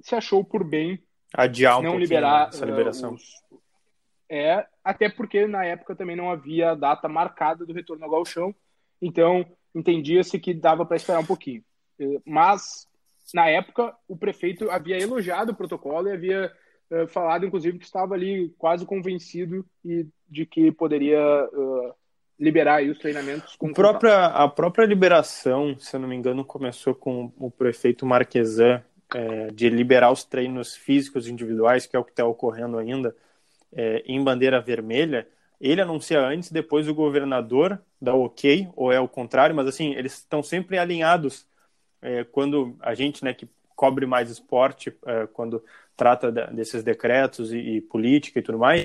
se 0.00 0.14
achou 0.14 0.44
por 0.44 0.64
bem 0.64 1.02
adiar 1.34 1.80
um 1.80 1.82
não 1.82 1.98
liberar 1.98 2.48
essa 2.48 2.64
liberação. 2.64 3.12
Uh, 3.12 3.14
os... 3.14 3.42
É, 4.30 4.66
até 4.84 5.08
porque 5.08 5.46
na 5.46 5.64
época 5.64 5.96
também 5.96 6.14
não 6.14 6.30
havia 6.30 6.74
data 6.74 7.08
marcada 7.08 7.64
do 7.64 7.72
retorno 7.72 8.04
ao 8.04 8.10
galchão, 8.10 8.54
então 9.00 9.44
entendia-se 9.78 10.38
que 10.38 10.52
dava 10.52 10.84
para 10.84 10.96
esperar 10.96 11.20
um 11.20 11.26
pouquinho. 11.26 11.62
Mas 12.24 12.88
na 13.34 13.48
época 13.48 13.94
o 14.06 14.16
prefeito 14.16 14.70
havia 14.70 14.98
elogiado 14.98 15.52
o 15.52 15.54
protocolo 15.54 16.08
e 16.08 16.12
havia 16.12 16.52
uh, 16.90 17.06
falado, 17.08 17.46
inclusive, 17.46 17.78
que 17.78 17.84
estava 17.84 18.14
ali 18.14 18.54
quase 18.58 18.86
convencido 18.86 19.64
e 19.84 20.06
de 20.28 20.46
que 20.46 20.72
poderia 20.72 21.20
uh, 21.20 21.94
liberar 22.38 22.82
os 22.84 22.98
treinamentos. 22.98 23.56
Com 23.56 23.72
própria, 23.72 24.26
a 24.26 24.48
própria 24.48 24.86
liberação, 24.86 25.76
se 25.78 25.94
eu 25.96 26.00
não 26.00 26.08
me 26.08 26.16
engano, 26.16 26.44
começou 26.44 26.94
com 26.94 27.32
o 27.36 27.50
prefeito 27.50 28.06
Marquesan 28.06 28.82
é, 29.14 29.48
de 29.48 29.68
liberar 29.68 30.12
os 30.12 30.24
treinos 30.24 30.76
físicos 30.76 31.26
individuais, 31.26 31.86
que 31.86 31.96
é 31.96 31.98
o 31.98 32.04
que 32.04 32.10
está 32.10 32.24
ocorrendo 32.24 32.78
ainda, 32.78 33.14
é, 33.72 34.02
em 34.06 34.22
bandeira 34.22 34.60
vermelha. 34.60 35.26
Ele 35.60 35.80
anuncia 35.80 36.20
antes, 36.20 36.52
depois 36.52 36.88
o 36.88 36.94
governador 36.94 37.80
dá 38.00 38.14
ok, 38.14 38.68
ou 38.76 38.92
é 38.92 39.00
o 39.00 39.08
contrário, 39.08 39.54
mas 39.54 39.66
assim, 39.66 39.92
eles 39.94 40.14
estão 40.14 40.42
sempre 40.42 40.78
alinhados. 40.78 41.46
É, 42.00 42.22
quando 42.24 42.76
a 42.80 42.94
gente, 42.94 43.24
né, 43.24 43.34
que 43.34 43.48
cobre 43.74 44.06
mais 44.06 44.30
esporte, 44.30 44.96
é, 45.06 45.26
quando 45.26 45.64
trata 45.96 46.30
desses 46.30 46.84
decretos 46.84 47.52
e, 47.52 47.58
e, 47.58 47.80
política 47.80 48.38
e 48.38 48.42
tudo 48.42 48.58
mais, 48.58 48.84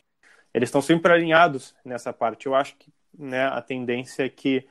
eles 0.53 0.69
estão 0.69 0.81
sempre 0.81 1.11
alinhados 1.11 1.75
nessa 1.85 2.11
parte. 2.11 2.47
Eu 2.47 2.55
acho 2.55 2.75
que 2.75 2.91
né, 3.17 3.45
a 3.45 3.61
tendência 3.61 4.25
é 4.25 4.29
que 4.29 4.67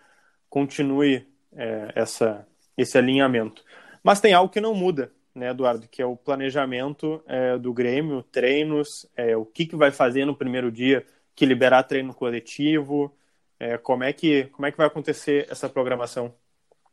continue 0.50 1.26
é, 1.52 1.92
essa, 1.94 2.46
esse 2.76 2.98
alinhamento. 2.98 3.64
Mas 4.02 4.20
tem 4.20 4.34
algo 4.34 4.52
que 4.52 4.60
não 4.60 4.74
muda, 4.74 5.12
né, 5.34 5.50
Eduardo, 5.50 5.88
que 5.88 6.02
é 6.02 6.06
o 6.06 6.16
planejamento 6.16 7.22
é, 7.26 7.56
do 7.56 7.72
Grêmio, 7.72 8.22
treinos, 8.24 9.06
é, 9.16 9.36
o 9.36 9.44
que, 9.44 9.66
que 9.66 9.76
vai 9.76 9.90
fazer 9.90 10.24
no 10.24 10.36
primeiro 10.36 10.70
dia, 10.70 11.06
que 11.34 11.46
liberar 11.46 11.82
treino 11.84 12.14
coletivo, 12.14 13.12
é, 13.58 13.78
como, 13.78 14.04
é 14.04 14.12
que, 14.12 14.44
como 14.52 14.66
é 14.66 14.70
que 14.70 14.76
vai 14.76 14.86
acontecer 14.86 15.46
essa 15.50 15.68
programação? 15.68 16.32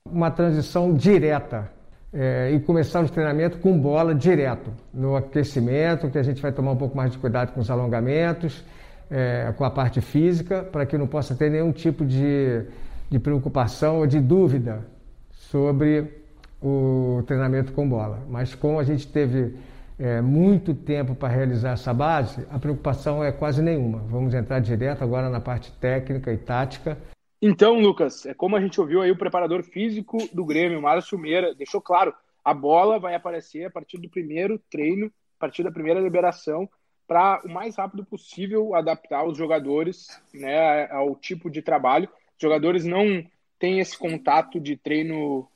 Uma 0.06 0.32
transição 0.32 0.94
direta 0.94 1.72
é, 2.14 2.52
e 2.52 2.60
começar 2.60 3.04
o 3.04 3.10
treinamento 3.10 3.58
com 3.60 3.78
bola 3.80 4.14
direto, 4.16 4.72
no 4.94 5.16
aquecimento, 5.16 6.10
que 6.10 6.18
a 6.18 6.24
gente 6.24 6.42
vai 6.42 6.52
tomar 6.52 6.72
um 6.72 6.78
pouco 6.78 6.96
mais 6.96 7.12
de 7.12 7.18
cuidado 7.18 7.54
com 7.54 7.60
os 7.60 7.70
alongamentos, 7.70 8.64
é, 9.10 9.54
com 9.58 9.64
a 9.64 9.72
parte 9.72 10.02
física, 10.02 10.64
para 10.64 10.86
que 10.86 10.98
não 10.98 11.08
possa 11.08 11.36
ter 11.36 11.50
nenhum 11.50 11.72
tipo 11.72 12.06
de, 12.06 12.66
de 13.10 13.20
preocupação 13.20 14.00
ou 14.00 14.08
de 14.08 14.20
dúvida 14.20 14.86
sobre 15.32 16.20
o 16.62 17.24
treinamento 17.26 17.72
com 17.72 17.88
bola. 17.88 18.24
Mas 18.30 18.54
como 18.54 18.80
a 18.80 18.84
gente 18.84 19.08
teve 19.08 19.56
é, 20.00 20.22
muito 20.22 20.74
tempo 20.74 21.14
para 21.14 21.28
realizar 21.28 21.72
essa 21.72 21.94
base, 21.94 22.48
a 22.50 22.58
preocupação 22.58 23.24
é 23.24 23.32
quase 23.32 23.62
nenhuma. 23.62 24.00
Vamos 24.00 24.34
entrar 24.34 24.60
direto 24.60 25.04
agora 25.04 25.30
na 25.30 25.42
parte 25.42 25.72
técnica 25.74 26.32
e 26.32 26.38
tática. 26.38 26.98
Então, 27.42 27.80
Lucas, 27.80 28.26
é 28.26 28.34
como 28.34 28.56
a 28.56 28.62
gente 28.62 28.80
ouviu 28.80 29.02
aí 29.02 29.12
o 29.12 29.18
preparador 29.18 29.64
físico 29.64 30.18
do 30.34 30.46
Grêmio, 30.46 30.82
Márcio 30.82 31.18
Meira, 31.18 31.54
deixou 31.54 31.82
claro, 31.82 32.14
a 32.44 32.54
bola 32.54 33.00
vai 33.00 33.14
aparecer 33.14 33.66
a 33.66 33.70
partir 33.70 33.98
do 33.98 34.10
primeiro 34.10 34.58
treino, 34.72 35.08
a 35.08 35.40
partir 35.40 35.64
da 35.64 35.72
primeira 35.72 36.00
liberação, 36.00 36.70
para 37.08 37.42
o 37.44 37.50
mais 37.50 37.76
rápido 37.76 38.06
possível 38.06 38.76
adaptar 38.76 39.26
os 39.26 39.38
jogadores 39.38 40.22
né, 40.34 40.90
ao 40.92 41.16
tipo 41.16 41.50
de 41.50 41.62
trabalho. 41.62 42.08
Os 42.08 42.42
jogadores 42.42 42.86
não 42.86 43.24
têm 43.58 43.80
esse 43.80 43.98
contato 43.98 44.60
de 44.60 44.78
treino 44.78 45.50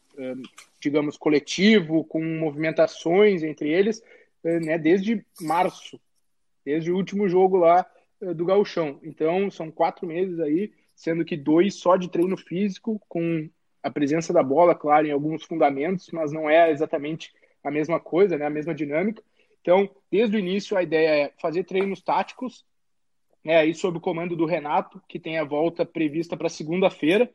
digamos, 0.79 1.17
coletivo, 1.17 2.03
com 2.03 2.23
movimentações 2.23 3.43
entre 3.43 3.69
eles, 3.69 4.03
né, 4.43 4.77
desde 4.77 5.25
março, 5.41 5.99
desde 6.65 6.91
o 6.91 6.95
último 6.95 7.27
jogo 7.27 7.57
lá 7.57 7.85
do 8.35 8.45
Gauchão. 8.45 8.99
Então, 9.03 9.49
são 9.51 9.71
quatro 9.71 10.07
meses 10.07 10.39
aí, 10.39 10.71
sendo 10.95 11.25
que 11.25 11.35
dois 11.35 11.75
só 11.75 11.97
de 11.97 12.09
treino 12.09 12.37
físico, 12.37 13.01
com 13.07 13.49
a 13.81 13.89
presença 13.89 14.31
da 14.31 14.41
bola, 14.41 14.73
claro, 14.73 15.07
em 15.07 15.11
alguns 15.11 15.43
fundamentos, 15.43 16.09
mas 16.11 16.31
não 16.31 16.49
é 16.49 16.71
exatamente 16.71 17.33
a 17.63 17.69
mesma 17.69 17.99
coisa, 17.99 18.37
né, 18.37 18.45
a 18.45 18.49
mesma 18.49 18.73
dinâmica. 18.73 19.21
Então, 19.61 19.89
desde 20.11 20.35
o 20.35 20.39
início, 20.39 20.77
a 20.77 20.83
ideia 20.83 21.25
é 21.25 21.33
fazer 21.41 21.63
treinos 21.63 22.01
táticos, 22.01 22.65
né, 23.43 23.57
aí 23.57 23.73
sob 23.73 23.97
o 23.97 24.01
comando 24.01 24.35
do 24.35 24.45
Renato, 24.45 25.01
que 25.07 25.19
tem 25.19 25.37
a 25.37 25.43
volta 25.43 25.85
prevista 25.85 26.37
para 26.37 26.49
segunda-feira, 26.49 27.29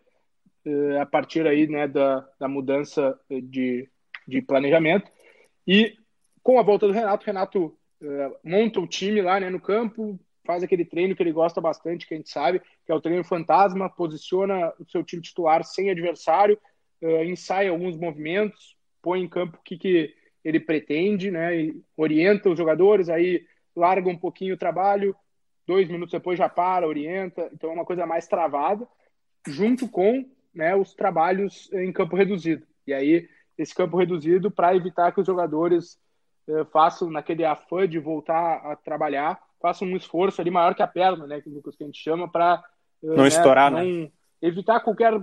a 1.00 1.06
partir 1.06 1.46
aí, 1.46 1.66
né, 1.66 1.88
da, 1.88 2.26
da 2.38 2.48
mudança 2.48 3.18
de, 3.30 3.88
de 4.26 4.42
planejamento. 4.42 5.10
E 5.66 5.94
com 6.42 6.58
a 6.58 6.62
volta 6.62 6.86
do 6.86 6.92
Renato, 6.92 7.26
Renato 7.26 7.76
uh, 8.02 8.36
monta 8.44 8.80
o 8.80 8.86
time 8.86 9.20
lá 9.22 9.38
né, 9.40 9.50
no 9.50 9.60
campo, 9.60 10.18
faz 10.44 10.62
aquele 10.62 10.84
treino 10.84 11.14
que 11.14 11.22
ele 11.22 11.32
gosta 11.32 11.60
bastante, 11.60 12.06
que 12.06 12.14
a 12.14 12.16
gente 12.16 12.30
sabe, 12.30 12.60
que 12.84 12.92
é 12.92 12.94
o 12.94 13.00
treino 13.00 13.22
fantasma, 13.24 13.88
posiciona 13.90 14.72
o 14.78 14.88
seu 14.90 15.04
time 15.04 15.22
titular 15.22 15.64
sem 15.64 15.90
adversário, 15.90 16.58
uh, 17.02 17.24
ensaia 17.24 17.70
alguns 17.70 17.96
movimentos, 17.96 18.76
põe 19.02 19.22
em 19.22 19.28
campo 19.28 19.58
o 19.58 19.62
que, 19.62 19.76
que 19.76 20.14
ele 20.44 20.60
pretende, 20.60 21.30
né, 21.30 21.50
orienta 21.96 22.48
os 22.48 22.56
jogadores, 22.56 23.08
aí 23.08 23.44
larga 23.76 24.08
um 24.08 24.16
pouquinho 24.16 24.54
o 24.54 24.58
trabalho, 24.58 25.14
dois 25.66 25.88
minutos 25.88 26.12
depois 26.12 26.38
já 26.38 26.48
para, 26.48 26.88
orienta, 26.88 27.50
então 27.52 27.70
é 27.70 27.74
uma 27.74 27.84
coisa 27.84 28.06
mais 28.06 28.26
travada, 28.26 28.88
junto 29.46 29.88
com 29.88 30.24
né, 30.54 30.74
os 30.74 30.94
trabalhos 30.94 31.70
em 31.72 31.92
campo 31.92 32.16
reduzido. 32.16 32.66
E 32.86 32.94
aí, 32.94 33.28
esse 33.56 33.74
campo 33.74 33.96
reduzido, 33.96 34.50
para 34.50 34.74
evitar 34.74 35.12
que 35.12 35.20
os 35.20 35.26
jogadores 35.26 35.98
façam, 36.72 37.10
naquele 37.10 37.44
afã 37.44 37.88
de 37.88 37.98
voltar 37.98 38.56
a 38.64 38.76
trabalhar, 38.76 39.38
façam 39.60 39.88
um 39.88 39.96
esforço 39.96 40.40
ali 40.40 40.50
maior 40.50 40.74
que 40.74 40.82
a 40.82 40.86
perna, 40.86 41.26
né, 41.26 41.40
que, 41.40 41.48
a 41.48 41.84
gente 41.84 42.00
chama, 42.00 42.30
para 42.30 42.62
eh, 43.02 43.06
não 43.06 43.22
né, 43.22 43.28
estourar, 43.28 43.70
não 43.70 43.84
né? 43.84 44.10
evitar 44.40 44.80
qualquer 44.80 45.20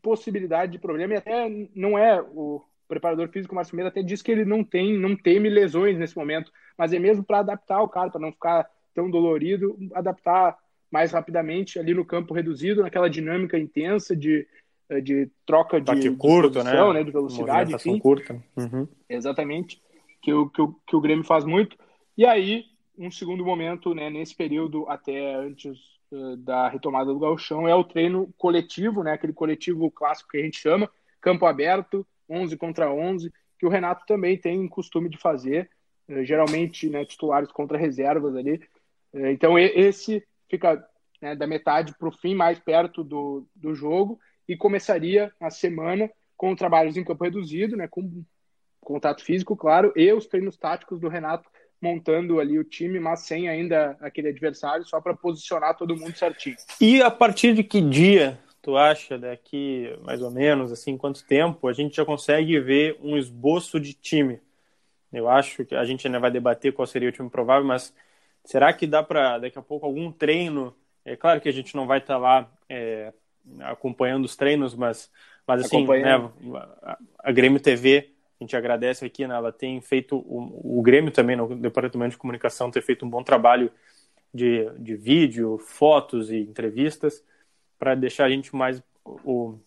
possibilidade 0.00 0.72
de 0.72 0.78
problema. 0.78 1.14
E 1.14 1.16
até 1.16 1.48
não 1.74 1.98
é 1.98 2.20
o 2.20 2.62
preparador 2.86 3.28
físico 3.28 3.54
Márcio 3.54 3.76
Meira 3.76 3.90
até 3.90 4.02
diz 4.02 4.22
que 4.22 4.32
ele 4.32 4.44
não 4.44 4.64
tem, 4.64 4.98
não 4.98 5.14
teme 5.14 5.48
lesões 5.50 5.98
nesse 5.98 6.16
momento, 6.16 6.50
mas 6.76 6.92
é 6.92 6.98
mesmo 6.98 7.22
para 7.22 7.40
adaptar 7.40 7.82
o 7.82 7.88
cara, 7.88 8.10
para 8.10 8.20
não 8.20 8.32
ficar 8.32 8.68
tão 8.94 9.10
dolorido, 9.10 9.76
adaptar 9.94 10.56
mais 10.90 11.12
rapidamente 11.12 11.78
ali 11.78 11.92
no 11.92 12.04
campo 12.04 12.32
reduzido, 12.32 12.82
naquela 12.82 13.10
dinâmica 13.10 13.58
intensa 13.58 14.16
de, 14.16 14.46
eh, 14.88 15.00
de 15.00 15.30
troca 15.44 15.78
de, 15.78 15.94
de 16.00 16.10
curto, 16.12 16.54
posição, 16.54 16.92
né? 16.92 17.00
né? 17.00 17.04
De 17.04 17.10
velocidade, 17.10 17.74
enfim. 17.74 17.98
curta. 17.98 18.42
Uhum. 18.56 18.88
Exatamente. 19.08 19.82
Que 20.20 20.32
o, 20.32 20.48
que, 20.48 20.60
o, 20.60 20.74
que 20.86 20.96
o 20.96 21.00
Grêmio 21.00 21.24
faz 21.24 21.44
muito. 21.44 21.76
E 22.16 22.26
aí, 22.26 22.64
um 22.98 23.10
segundo 23.10 23.44
momento, 23.44 23.94
né, 23.94 24.10
nesse 24.10 24.34
período 24.34 24.88
até 24.88 25.34
antes 25.36 25.78
uh, 26.10 26.36
da 26.36 26.68
retomada 26.68 27.12
do 27.12 27.18
galchão, 27.18 27.68
é 27.68 27.74
o 27.74 27.84
treino 27.84 28.32
coletivo, 28.36 29.02
né? 29.02 29.12
Aquele 29.12 29.32
coletivo 29.32 29.90
clássico 29.90 30.30
que 30.30 30.38
a 30.38 30.42
gente 30.42 30.58
chama, 30.58 30.90
campo 31.20 31.46
aberto, 31.46 32.06
11 32.28 32.56
contra 32.56 32.92
11, 32.92 33.32
que 33.58 33.66
o 33.66 33.68
Renato 33.68 34.04
também 34.06 34.36
tem 34.36 34.66
costume 34.68 35.08
de 35.08 35.16
fazer, 35.16 35.70
uh, 36.08 36.24
geralmente, 36.24 36.90
né, 36.90 37.04
titulares 37.04 37.52
contra 37.52 37.78
reservas 37.78 38.34
ali. 38.34 38.60
Uh, 39.12 39.26
então, 39.28 39.58
esse 39.58 40.26
fica 40.48 40.84
né, 41.20 41.36
da 41.36 41.46
metade 41.46 41.94
para 41.96 42.08
o 42.08 42.12
fim, 42.12 42.34
mais 42.34 42.58
perto 42.58 43.04
do, 43.04 43.46
do 43.54 43.74
jogo, 43.74 44.18
e 44.48 44.56
começaria 44.56 45.32
a 45.40 45.50
semana 45.50 46.10
com 46.36 46.54
trabalhos 46.54 46.96
em 46.96 47.04
campo 47.04 47.24
reduzido, 47.24 47.76
né, 47.76 47.86
com 47.86 48.24
contato 48.88 49.22
físico, 49.22 49.56
claro, 49.56 49.92
e 49.94 50.12
os 50.12 50.26
treinos 50.26 50.56
táticos 50.56 50.98
do 50.98 51.08
Renato 51.08 51.48
montando 51.80 52.40
ali 52.40 52.58
o 52.58 52.64
time, 52.64 52.98
mas 52.98 53.20
sem 53.20 53.48
ainda 53.48 53.96
aquele 54.00 54.28
adversário, 54.28 54.84
só 54.84 55.00
para 55.00 55.14
posicionar 55.14 55.76
todo 55.76 55.96
mundo 55.96 56.16
certinho. 56.16 56.56
E 56.80 57.00
a 57.00 57.10
partir 57.10 57.54
de 57.54 57.62
que 57.62 57.80
dia 57.80 58.38
tu 58.60 58.76
acha 58.76 59.16
daqui 59.16 59.96
mais 60.02 60.20
ou 60.20 60.30
menos 60.30 60.72
assim 60.72 60.96
quanto 60.96 61.24
tempo 61.24 61.68
a 61.68 61.72
gente 61.72 61.96
já 61.96 62.04
consegue 62.04 62.58
ver 62.58 62.98
um 63.00 63.16
esboço 63.16 63.78
de 63.78 63.94
time? 63.94 64.40
Eu 65.12 65.28
acho 65.28 65.64
que 65.64 65.74
a 65.74 65.84
gente 65.84 66.06
ainda 66.06 66.18
vai 66.18 66.30
debater 66.30 66.72
qual 66.72 66.86
seria 66.86 67.08
o 67.08 67.12
time 67.12 67.30
provável, 67.30 67.64
mas 67.64 67.94
Será 68.48 68.72
que 68.72 68.86
dá 68.86 69.02
para 69.02 69.38
daqui 69.38 69.58
a 69.58 69.62
pouco 69.62 69.84
algum 69.84 70.10
treino? 70.10 70.74
É 71.04 71.14
claro 71.14 71.38
que 71.38 71.50
a 71.50 71.52
gente 71.52 71.76
não 71.76 71.86
vai 71.86 71.98
estar 71.98 72.14
tá 72.14 72.18
lá 72.18 72.50
é, 72.66 73.12
acompanhando 73.60 74.24
os 74.24 74.36
treinos, 74.36 74.74
mas, 74.74 75.10
mas 75.46 75.66
assim, 75.66 75.86
né, 75.86 76.14
a, 76.82 76.98
a 77.24 77.30
Grêmio 77.30 77.60
TV, 77.60 78.10
a 78.40 78.44
gente 78.44 78.56
agradece 78.56 79.04
aqui, 79.04 79.26
né, 79.26 79.34
ela 79.34 79.52
tem 79.52 79.80
feito, 79.80 80.16
o, 80.16 80.78
o 80.78 80.82
Grêmio 80.82 81.10
também, 81.10 81.36
no 81.36 81.56
Departamento 81.56 82.12
de 82.12 82.18
Comunicação, 82.18 82.70
tem 82.70 82.80
feito 82.80 83.04
um 83.04 83.10
bom 83.10 83.22
trabalho 83.22 83.70
de, 84.32 84.70
de 84.78 84.94
vídeo, 84.94 85.58
fotos 85.58 86.30
e 86.30 86.38
entrevistas 86.38 87.24
para 87.78 87.94
deixar 87.94 88.26
a 88.26 88.30
gente 88.30 88.54
mais 88.54 88.82
o, 89.04 89.58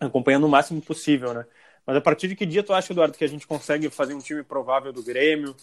acompanhando 0.00 0.44
o 0.44 0.48
máximo 0.48 0.80
possível, 0.80 1.34
né? 1.34 1.44
Mas 1.86 1.96
a 1.96 2.00
partir 2.00 2.28
de 2.28 2.34
que 2.34 2.44
dia 2.44 2.62
tu 2.62 2.72
acha, 2.72 2.92
Eduardo, 2.92 3.16
que 3.16 3.24
a 3.24 3.28
gente 3.28 3.46
consegue 3.46 3.88
fazer 3.90 4.14
um 4.14 4.18
time 4.18 4.42
provável 4.42 4.92
do 4.92 5.02
Grêmio, 5.02 5.54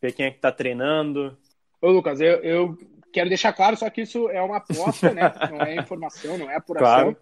ver 0.00 0.12
quem 0.12 0.26
é 0.26 0.30
que 0.30 0.36
está 0.36 0.52
treinando? 0.52 1.36
Ô, 1.80 1.90
Lucas, 1.90 2.20
eu, 2.20 2.36
eu 2.42 2.78
quero 3.12 3.28
deixar 3.28 3.52
claro 3.52 3.76
só 3.76 3.88
que 3.88 4.02
isso 4.02 4.28
é 4.28 4.42
uma 4.42 4.58
aposta, 4.58 5.12
né? 5.12 5.32
Não 5.50 5.62
é 5.62 5.76
informação, 5.76 6.36
não 6.36 6.50
é 6.50 6.56
apuração. 6.56 7.14
Claro. 7.14 7.16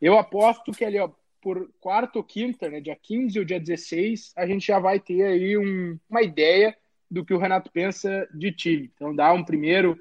Eu 0.00 0.18
aposto 0.18 0.72
que 0.72 0.84
ali, 0.84 0.98
ó, 0.98 1.10
por 1.46 1.70
quarta 1.80 2.18
ou 2.18 2.24
quinta, 2.24 2.68
né, 2.68 2.80
dia 2.80 2.98
15 3.00 3.38
ou 3.38 3.44
dia 3.44 3.60
16, 3.60 4.32
a 4.34 4.44
gente 4.48 4.66
já 4.66 4.80
vai 4.80 4.98
ter 4.98 5.22
aí 5.22 5.56
um, 5.56 5.96
uma 6.10 6.20
ideia 6.20 6.76
do 7.08 7.24
que 7.24 7.32
o 7.32 7.38
Renato 7.38 7.70
pensa 7.70 8.28
de 8.34 8.50
time. 8.50 8.90
Então 8.92 9.14
dá 9.14 9.32
um 9.32 9.44
primeiro, 9.44 9.96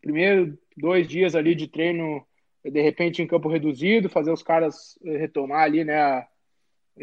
primeiro 0.00 0.58
dois 0.74 1.06
dias 1.06 1.34
ali 1.34 1.54
de 1.54 1.68
treino, 1.68 2.26
de 2.64 2.80
repente 2.80 3.20
em 3.20 3.26
campo 3.26 3.46
reduzido, 3.46 4.08
fazer 4.08 4.32
os 4.32 4.42
caras 4.42 4.98
eh, 5.04 5.18
retomar 5.18 5.64
ali, 5.64 5.84
né, 5.84 6.00
a, 6.00 6.26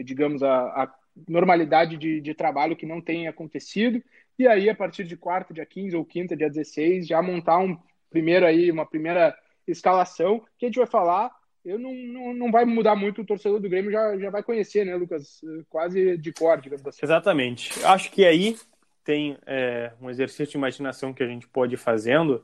digamos, 0.04 0.42
a, 0.42 0.64
a 0.86 0.96
normalidade 1.30 1.96
de, 1.96 2.20
de 2.20 2.34
trabalho 2.34 2.76
que 2.76 2.88
não 2.88 3.00
tem 3.00 3.28
acontecido. 3.28 4.04
E 4.40 4.48
aí, 4.48 4.72
a 4.72 4.76
partir 4.76 5.04
de 5.04 5.16
quarta, 5.16 5.54
dia 5.54 5.68
15 5.68 5.96
ou 5.96 6.04
quinta, 6.04 6.36
dia 6.36 6.50
16, 6.50 7.06
já 7.06 7.22
montar 7.22 7.60
um 7.60 7.78
primeiro 8.10 8.44
aí, 8.44 8.72
uma 8.72 8.88
primeira 8.88 9.38
escalação, 9.68 10.44
que 10.58 10.66
a 10.66 10.68
gente 10.68 10.80
vai 10.80 10.88
falar. 10.88 11.43
Eu 11.64 11.80
não, 11.80 11.94
não, 11.94 12.34
não 12.34 12.52
vai 12.52 12.66
mudar 12.66 12.96
muito, 12.96 13.22
o 13.22 13.26
torcedor 13.26 13.60
do 13.60 13.70
Grêmio 13.70 13.92
já, 13.92 14.18
já 14.18 14.30
vai 14.30 14.44
conhecer, 14.44 14.86
né, 14.86 14.96
Lucas? 14.96 15.42
Quase 15.70 16.18
de 16.18 16.34
cor, 16.34 16.60
digamos 16.60 16.86
assim. 16.86 17.00
Exatamente. 17.02 17.72
Acho 17.86 18.12
que 18.12 18.26
aí 18.26 18.58
tem 19.04 19.38
é, 19.46 19.94
um 20.02 20.10
exercício 20.10 20.48
de 20.48 20.58
imaginação 20.58 21.14
que 21.14 21.24
a 21.24 21.28
gente 21.28 21.48
pode 21.48 21.76
ir 21.76 21.78
fazendo 21.78 22.44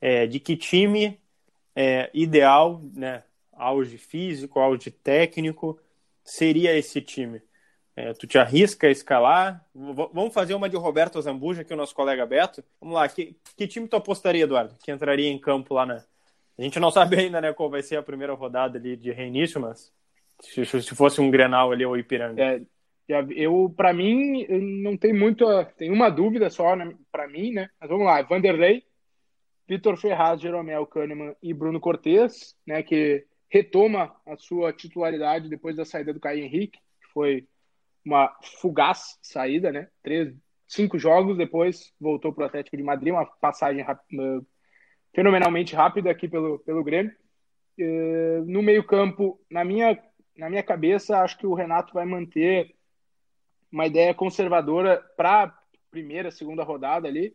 é, 0.00 0.26
de 0.26 0.40
que 0.40 0.56
time 0.56 1.20
é, 1.74 2.10
ideal, 2.12 2.80
né, 2.94 3.22
auge 3.52 3.98
físico, 3.98 4.58
auge 4.58 4.90
técnico, 4.90 5.80
seria 6.24 6.76
esse 6.76 7.00
time. 7.00 7.42
É, 7.94 8.12
tu 8.14 8.26
te 8.26 8.38
arrisca 8.38 8.86
a 8.86 8.90
escalar? 8.90 9.66
V 9.74 10.08
vamos 10.12 10.32
fazer 10.32 10.54
uma 10.54 10.68
de 10.68 10.76
Roberto 10.76 11.20
Zambuja, 11.20 11.62
que 11.62 11.72
é 11.72 11.76
o 11.76 11.78
nosso 11.78 11.94
colega 11.94 12.24
Beto. 12.24 12.64
Vamos 12.80 12.94
lá, 12.94 13.08
que, 13.08 13.36
que 13.56 13.68
time 13.68 13.86
tu 13.86 13.96
apostaria, 13.96 14.44
Eduardo? 14.44 14.74
Que 14.82 14.90
entraria 14.90 15.28
em 15.28 15.38
campo 15.38 15.74
lá 15.74 15.84
na. 15.84 16.04
A 16.62 16.64
gente 16.64 16.78
não 16.78 16.92
sabe 16.92 17.18
ainda 17.18 17.40
né, 17.40 17.52
qual 17.52 17.68
vai 17.68 17.82
ser 17.82 17.96
a 17.96 18.02
primeira 18.02 18.34
rodada 18.34 18.78
ali 18.78 18.96
de 18.96 19.10
reinício, 19.10 19.60
mas 19.60 19.92
se, 20.40 20.64
se 20.64 20.94
fosse 20.94 21.20
um 21.20 21.28
Grenal 21.28 21.72
ali 21.72 21.84
ou 21.84 21.98
Ipiranga. 21.98 22.40
É, 22.40 22.62
eu, 23.08 23.74
para 23.76 23.92
mim, 23.92 24.46
não 24.80 24.96
tem 24.96 25.12
muito. 25.12 25.44
Tem 25.76 25.90
uma 25.90 26.08
dúvida 26.08 26.48
só 26.50 26.76
né, 26.76 26.94
para 27.10 27.26
mim, 27.26 27.52
né? 27.52 27.68
Mas 27.80 27.90
vamos 27.90 28.06
lá: 28.06 28.22
Vanderlei, 28.22 28.84
Vitor 29.66 29.96
Ferraz, 29.96 30.40
Jeromel 30.40 30.86
Kahneman 30.86 31.34
e 31.42 31.52
Bruno 31.52 31.80
Cortes, 31.80 32.56
né? 32.64 32.80
Que 32.80 33.26
retoma 33.50 34.14
a 34.24 34.36
sua 34.36 34.72
titularidade 34.72 35.48
depois 35.48 35.74
da 35.74 35.84
saída 35.84 36.14
do 36.14 36.20
Caio 36.20 36.44
Henrique, 36.44 36.78
que 36.78 37.12
foi 37.12 37.44
uma 38.04 38.32
fugaz 38.60 39.18
saída, 39.20 39.72
né? 39.72 39.88
Três, 40.00 40.32
cinco 40.68 40.96
jogos 40.96 41.36
depois 41.36 41.92
voltou 42.00 42.32
para 42.32 42.44
o 42.44 42.46
Atlético 42.46 42.76
de 42.76 42.84
Madrid, 42.84 43.12
uma 43.12 43.26
passagem 43.26 43.84
fenomenalmente 45.14 45.74
rápida 45.74 46.10
aqui 46.10 46.28
pelo, 46.28 46.58
pelo 46.60 46.84
Grêmio. 46.84 47.14
Uh, 47.78 48.44
no 48.46 48.62
meio 48.62 48.84
campo, 48.84 49.40
na 49.50 49.64
minha, 49.64 49.98
na 50.36 50.50
minha 50.50 50.62
cabeça, 50.62 51.18
acho 51.18 51.38
que 51.38 51.46
o 51.46 51.54
Renato 51.54 51.94
vai 51.94 52.04
manter 52.04 52.74
uma 53.70 53.86
ideia 53.86 54.14
conservadora 54.14 55.02
para 55.16 55.56
primeira, 55.90 56.30
segunda 56.30 56.62
rodada 56.62 57.08
ali, 57.08 57.34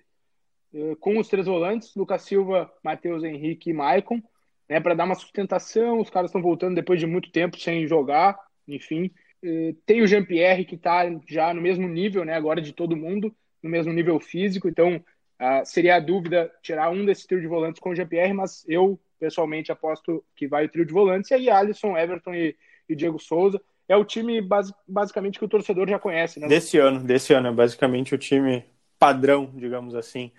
uh, 0.74 0.96
com 0.98 1.18
os 1.18 1.28
três 1.28 1.48
volantes, 1.48 1.96
Lucas 1.96 2.22
Silva, 2.22 2.72
Matheus 2.84 3.24
Henrique 3.24 3.72
e 3.72 3.74
Maicon, 3.74 4.22
né, 4.70 4.80
para 4.80 4.94
dar 4.94 5.06
uma 5.06 5.16
sustentação, 5.16 6.00
os 6.00 6.10
caras 6.10 6.30
estão 6.30 6.42
voltando 6.42 6.76
depois 6.76 7.00
de 7.00 7.06
muito 7.06 7.32
tempo 7.32 7.58
sem 7.60 7.88
jogar, 7.88 8.38
enfim, 8.68 9.10
eh, 9.42 9.74
tem 9.86 10.02
o 10.02 10.08
Jean-Pierre 10.08 10.66
que 10.66 10.76
está 10.76 11.04
já 11.28 11.54
no 11.54 11.62
mesmo 11.62 11.88
nível, 11.88 12.26
né, 12.26 12.34
agora 12.34 12.62
de 12.62 12.74
todo 12.74 12.98
mundo, 12.98 13.34
no 13.64 13.70
mesmo 13.70 13.94
nível 13.94 14.20
físico, 14.20 14.68
então 14.68 15.04
uh, 15.40 15.66
seria 15.66 15.96
a 15.96 16.00
dúvida 16.00 16.52
tirar 16.62 16.90
um 16.90 17.06
desse 17.06 17.28
trio 17.28 17.42
de 17.42 17.48
volantes 17.48 17.80
com 17.80 17.90
o 17.90 17.96
Jean-Pierre, 17.96 18.34
mas 18.34 18.66
eu 18.68 19.00
pessoalmente 19.20 19.72
aposto 19.72 20.24
que 20.36 20.48
vai 20.48 20.66
o 20.66 20.70
trio 20.70 20.86
de 20.86 20.94
volantes, 20.94 21.32
e 21.32 21.34
aí 21.34 21.50
Alisson, 21.50 21.98
Everton 21.98 22.34
e, 22.34 22.56
e 22.88 22.96
Diego 22.96 23.20
Souza. 23.20 23.62
É 23.90 23.96
o 23.96 24.04
time 24.04 24.42
base, 24.42 24.74
basicamente 24.88 25.40
que 25.40 25.46
o 25.46 25.48
torcedor 25.50 25.88
já 25.90 25.98
conhece, 25.98 26.40
né? 26.40 26.48
Desse 26.48 26.78
ano, 26.78 27.00
desse 27.00 27.34
ano, 27.34 27.48
é 27.48 27.52
basicamente 27.52 28.14
o 28.14 28.18
time 28.18 28.66
padrão, 29.00 29.50
digamos 29.56 29.96
assim. 29.96 30.32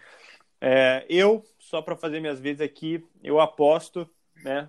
É, 0.60 1.04
eu, 1.08 1.44
só 1.58 1.80
para 1.80 1.96
fazer 1.96 2.20
minhas 2.20 2.40
vezes 2.40 2.60
aqui, 2.60 3.02
eu 3.22 3.40
aposto, 3.40 4.08
né, 4.44 4.68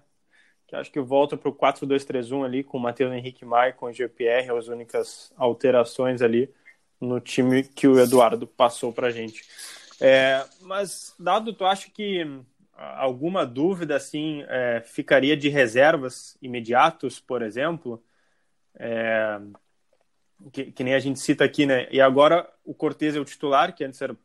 que 0.68 0.76
acho 0.76 0.92
que 0.92 1.00
volta 1.00 1.36
para 1.36 1.50
o 1.50 1.54
4-2-3-1 1.54 2.46
ali, 2.46 2.64
com 2.64 2.78
o 2.78 2.82
Matheus 2.82 3.12
Henrique 3.12 3.44
Maicon 3.44 3.90
e 3.90 3.94
GPR, 3.94 4.52
as 4.52 4.68
únicas 4.68 5.34
alterações 5.36 6.22
ali 6.22 6.50
no 7.02 7.20
time 7.20 7.64
que 7.64 7.88
o 7.88 8.00
Eduardo 8.00 8.46
passou 8.46 8.94
para 8.94 9.10
gente. 9.10 9.44
É, 10.02 10.46
mas, 10.62 11.16
Dado, 11.20 11.54
tu 11.54 11.66
acha 11.66 11.90
que 11.90 12.26
alguma 12.74 13.46
dúvida 13.46 13.96
assim 13.96 14.44
é, 14.48 14.82
ficaria 14.86 15.36
de 15.36 15.50
reservas 15.50 16.38
imediatos, 16.42 17.20
por 17.20 17.42
exemplo? 17.42 18.02
É, 18.76 19.40
que, 20.52 20.72
que, 20.72 20.84
nem 20.84 20.94
a 20.94 21.00
gente 21.00 21.20
cita 21.20 21.44
aqui, 21.44 21.66
né? 21.66 21.88
E 21.92 22.00
agora 22.00 22.50
o 22.64 22.74
Cortez 22.74 23.16
é 23.16 23.20
o 23.20 23.26
titular, 23.26 23.76
que 23.76 23.84
antes 23.84 24.02
era, 24.02 24.16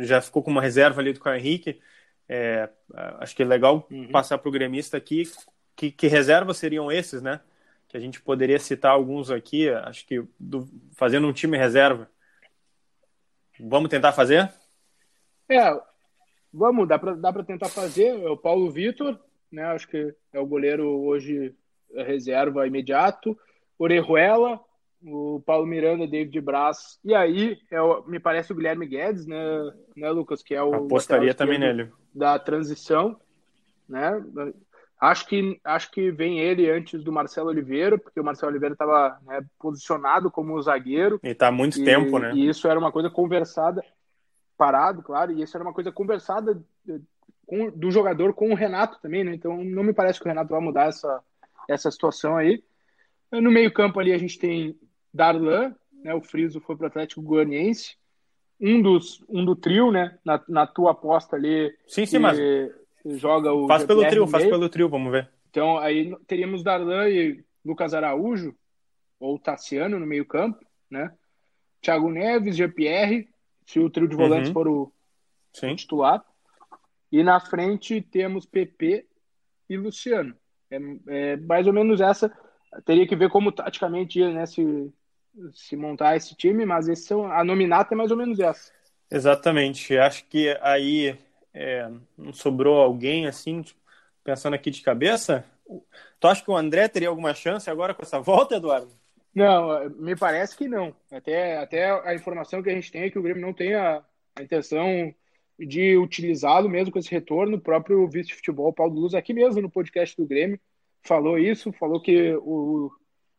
já 0.00 0.22
ficou 0.22 0.42
com 0.42 0.50
uma 0.50 0.62
reserva 0.62 1.00
ali 1.00 1.12
do 1.12 1.20
Caio 1.20 1.38
Henrique. 1.38 1.80
É, 2.26 2.70
acho 3.18 3.36
que 3.36 3.42
é 3.42 3.46
legal 3.46 3.86
uhum. 3.90 4.10
passar 4.10 4.38
para 4.38 4.48
o 4.48 4.52
gremista 4.52 4.96
aqui 4.96 5.24
que, 5.76 5.90
que 5.90 6.06
reservas 6.06 6.56
seriam 6.56 6.90
esses, 6.90 7.22
né? 7.22 7.40
Que 7.88 7.96
a 7.96 8.00
gente 8.00 8.20
poderia 8.20 8.58
citar 8.58 8.92
alguns 8.92 9.30
aqui, 9.30 9.68
acho 9.68 10.06
que 10.06 10.24
do, 10.38 10.68
fazendo 10.92 11.26
um 11.26 11.32
time 11.32 11.58
reserva. 11.58 12.08
Vamos 13.60 13.90
tentar 13.90 14.12
fazer? 14.12 14.52
É, 15.48 15.80
vamos, 16.52 16.88
dá 16.88 16.98
para 16.98 17.14
dá 17.14 17.32
tentar 17.42 17.68
fazer. 17.68 18.20
É 18.20 18.28
o 18.28 18.36
Paulo 18.36 18.70
Vitor, 18.70 19.18
né? 19.50 19.64
Acho 19.64 19.88
que 19.88 20.14
é 20.32 20.40
o 20.40 20.46
goleiro 20.46 20.88
hoje 21.04 21.54
reserva 21.94 22.66
imediato. 22.66 23.38
Orejuela, 23.78 24.60
o 25.02 25.42
Paulo 25.44 25.66
Miranda, 25.66 26.06
David 26.06 26.40
Braz. 26.40 26.98
E 27.04 27.14
aí, 27.14 27.58
é 27.70 27.80
o, 27.80 28.04
me 28.06 28.18
parece 28.18 28.52
o 28.52 28.54
Guilherme 28.54 28.86
Guedes, 28.86 29.26
né, 29.26 29.72
né 29.96 30.10
Lucas? 30.10 30.42
Que 30.42 30.54
é 30.54 30.62
o. 30.62 30.74
Apostaria 30.74 31.34
também 31.34 31.58
nele. 31.58 31.90
Da 32.14 32.38
transição, 32.38 33.16
né? 33.88 34.22
Acho 35.00 35.26
que, 35.26 35.60
acho 35.64 35.90
que 35.90 36.10
vem 36.10 36.38
ele 36.38 36.70
antes 36.70 37.02
do 37.02 37.12
Marcelo 37.12 37.48
Oliveira, 37.50 37.98
porque 37.98 38.18
o 38.18 38.24
Marcelo 38.24 38.52
Oliveira 38.52 38.74
estava 38.74 39.18
né, 39.26 39.44
posicionado 39.58 40.30
como 40.30 40.60
zagueiro. 40.62 41.20
E 41.22 41.28
está 41.28 41.48
há 41.48 41.52
muito 41.52 41.78
e, 41.78 41.84
tempo, 41.84 42.18
né? 42.18 42.32
E 42.34 42.48
isso 42.48 42.66
era 42.68 42.78
uma 42.78 42.92
coisa 42.92 43.10
conversada, 43.10 43.84
parado, 44.56 45.02
claro, 45.02 45.32
e 45.32 45.42
isso 45.42 45.56
era 45.56 45.64
uma 45.64 45.72
coisa 45.72 45.90
conversada 45.90 46.62
eh, 46.88 47.00
com, 47.46 47.70
do 47.70 47.90
jogador 47.90 48.32
com 48.34 48.50
o 48.50 48.54
Renato 48.54 49.00
também, 49.00 49.24
né? 49.24 49.34
Então 49.34 49.62
não 49.62 49.82
me 49.82 49.92
parece 49.92 50.18
que 50.18 50.24
o 50.24 50.28
Renato 50.28 50.50
vai 50.50 50.60
mudar 50.60 50.88
essa, 50.88 51.22
essa 51.68 51.90
situação 51.90 52.36
aí. 52.36 52.62
No 53.30 53.50
meio-campo 53.50 53.98
ali 53.98 54.12
a 54.12 54.18
gente 54.18 54.38
tem 54.38 54.78
Darlan, 55.12 55.74
né? 56.02 56.14
O 56.14 56.20
Friso 56.20 56.60
foi 56.60 56.76
para 56.76 56.84
o 56.84 56.86
Atlético 56.86 57.22
Goianiense. 57.22 57.96
Um 58.60 58.80
dos 58.80 59.24
um 59.28 59.44
do 59.44 59.56
trio, 59.56 59.90
né? 59.90 60.18
Na, 60.24 60.40
na 60.48 60.66
tua 60.66 60.92
aposta 60.92 61.36
ali. 61.36 61.74
Sim, 61.86 62.06
sim, 62.06 62.18
mas 62.18 62.38
joga 63.04 63.52
o. 63.52 63.66
Faz 63.66 63.84
pelo 63.84 64.06
trio, 64.06 64.26
faz 64.26 64.44
pelo 64.44 64.68
trio, 64.68 64.88
vamos 64.88 65.10
ver. 65.10 65.30
Então 65.50 65.78
aí 65.78 66.16
teríamos 66.26 66.62
Darlan 66.62 67.08
e 67.08 67.44
Lucas 67.64 67.94
Araújo, 67.94 68.54
ou 69.18 69.38
Tassiano 69.38 69.98
no 69.98 70.06
meio-campo, 70.06 70.64
né? 70.90 71.12
Thiago 71.80 72.10
Neves, 72.10 72.56
Jean-Pierre, 72.56 73.28
se 73.64 73.80
o 73.80 73.90
trio 73.90 74.08
de 74.08 74.16
volantes 74.16 74.48
uhum. 74.48 74.54
for 74.54 74.68
o, 74.68 74.92
Sim. 75.52 75.74
titular. 75.76 76.24
E 77.10 77.22
na 77.22 77.38
frente 77.40 78.00
temos 78.00 78.44
PP 78.44 79.06
e 79.68 79.76
Luciano. 79.76 80.36
É, 80.70 80.78
é, 81.06 81.36
mais 81.36 81.66
ou 81.66 81.72
menos 81.72 82.00
essa. 82.00 82.30
Teria 82.84 83.06
que 83.06 83.14
ver 83.14 83.30
como 83.30 83.52
taticamente 83.52 84.18
ia 84.18 84.32
né, 84.32 84.46
se, 84.46 84.92
se 85.52 85.76
montar 85.76 86.16
esse 86.16 86.34
time, 86.34 86.66
mas 86.66 86.88
esse 86.88 87.02
são, 87.02 87.30
a 87.30 87.44
nominata 87.44 87.94
é 87.94 87.96
mais 87.96 88.10
ou 88.10 88.16
menos 88.16 88.40
essa. 88.40 88.72
Exatamente. 89.10 89.96
Acho 89.96 90.24
que 90.24 90.58
aí 90.60 91.16
é, 91.52 91.88
não 92.18 92.32
sobrou 92.32 92.80
alguém 92.80 93.26
assim, 93.26 93.62
tipo, 93.62 93.80
pensando 94.24 94.54
aqui 94.54 94.70
de 94.70 94.82
cabeça? 94.82 95.44
Tu 96.18 96.26
acha 96.26 96.42
que 96.42 96.50
o 96.50 96.56
André 96.56 96.88
teria 96.88 97.08
alguma 97.08 97.32
chance 97.32 97.70
agora 97.70 97.94
com 97.94 98.02
essa 98.02 98.18
volta, 98.20 98.56
Eduardo? 98.56 98.90
Não, 99.34 99.90
me 99.90 100.14
parece 100.14 100.56
que 100.56 100.68
não. 100.68 100.94
Até, 101.10 101.56
até 101.58 101.90
a 102.08 102.14
informação 102.14 102.62
que 102.62 102.70
a 102.70 102.74
gente 102.74 102.92
tem 102.92 103.02
é 103.02 103.10
que 103.10 103.18
o 103.18 103.22
Grêmio 103.22 103.42
não 103.42 103.52
tem 103.52 103.74
a, 103.74 104.04
a 104.36 104.42
intenção 104.42 105.12
de 105.58 105.96
utilizá-lo 105.96 106.68
mesmo 106.68 106.92
com 106.92 106.98
esse 106.98 107.10
retorno. 107.10 107.56
O 107.56 107.60
próprio 107.60 108.06
vice-futebol, 108.08 108.72
Paulo 108.72 109.00
Luz, 109.00 109.14
aqui 109.14 109.32
mesmo 109.34 109.60
no 109.60 109.70
podcast 109.70 110.16
do 110.16 110.26
Grêmio, 110.26 110.60
falou 111.02 111.38
isso, 111.38 111.72
falou 111.72 112.00
que 112.00 112.32
o, 112.36 112.90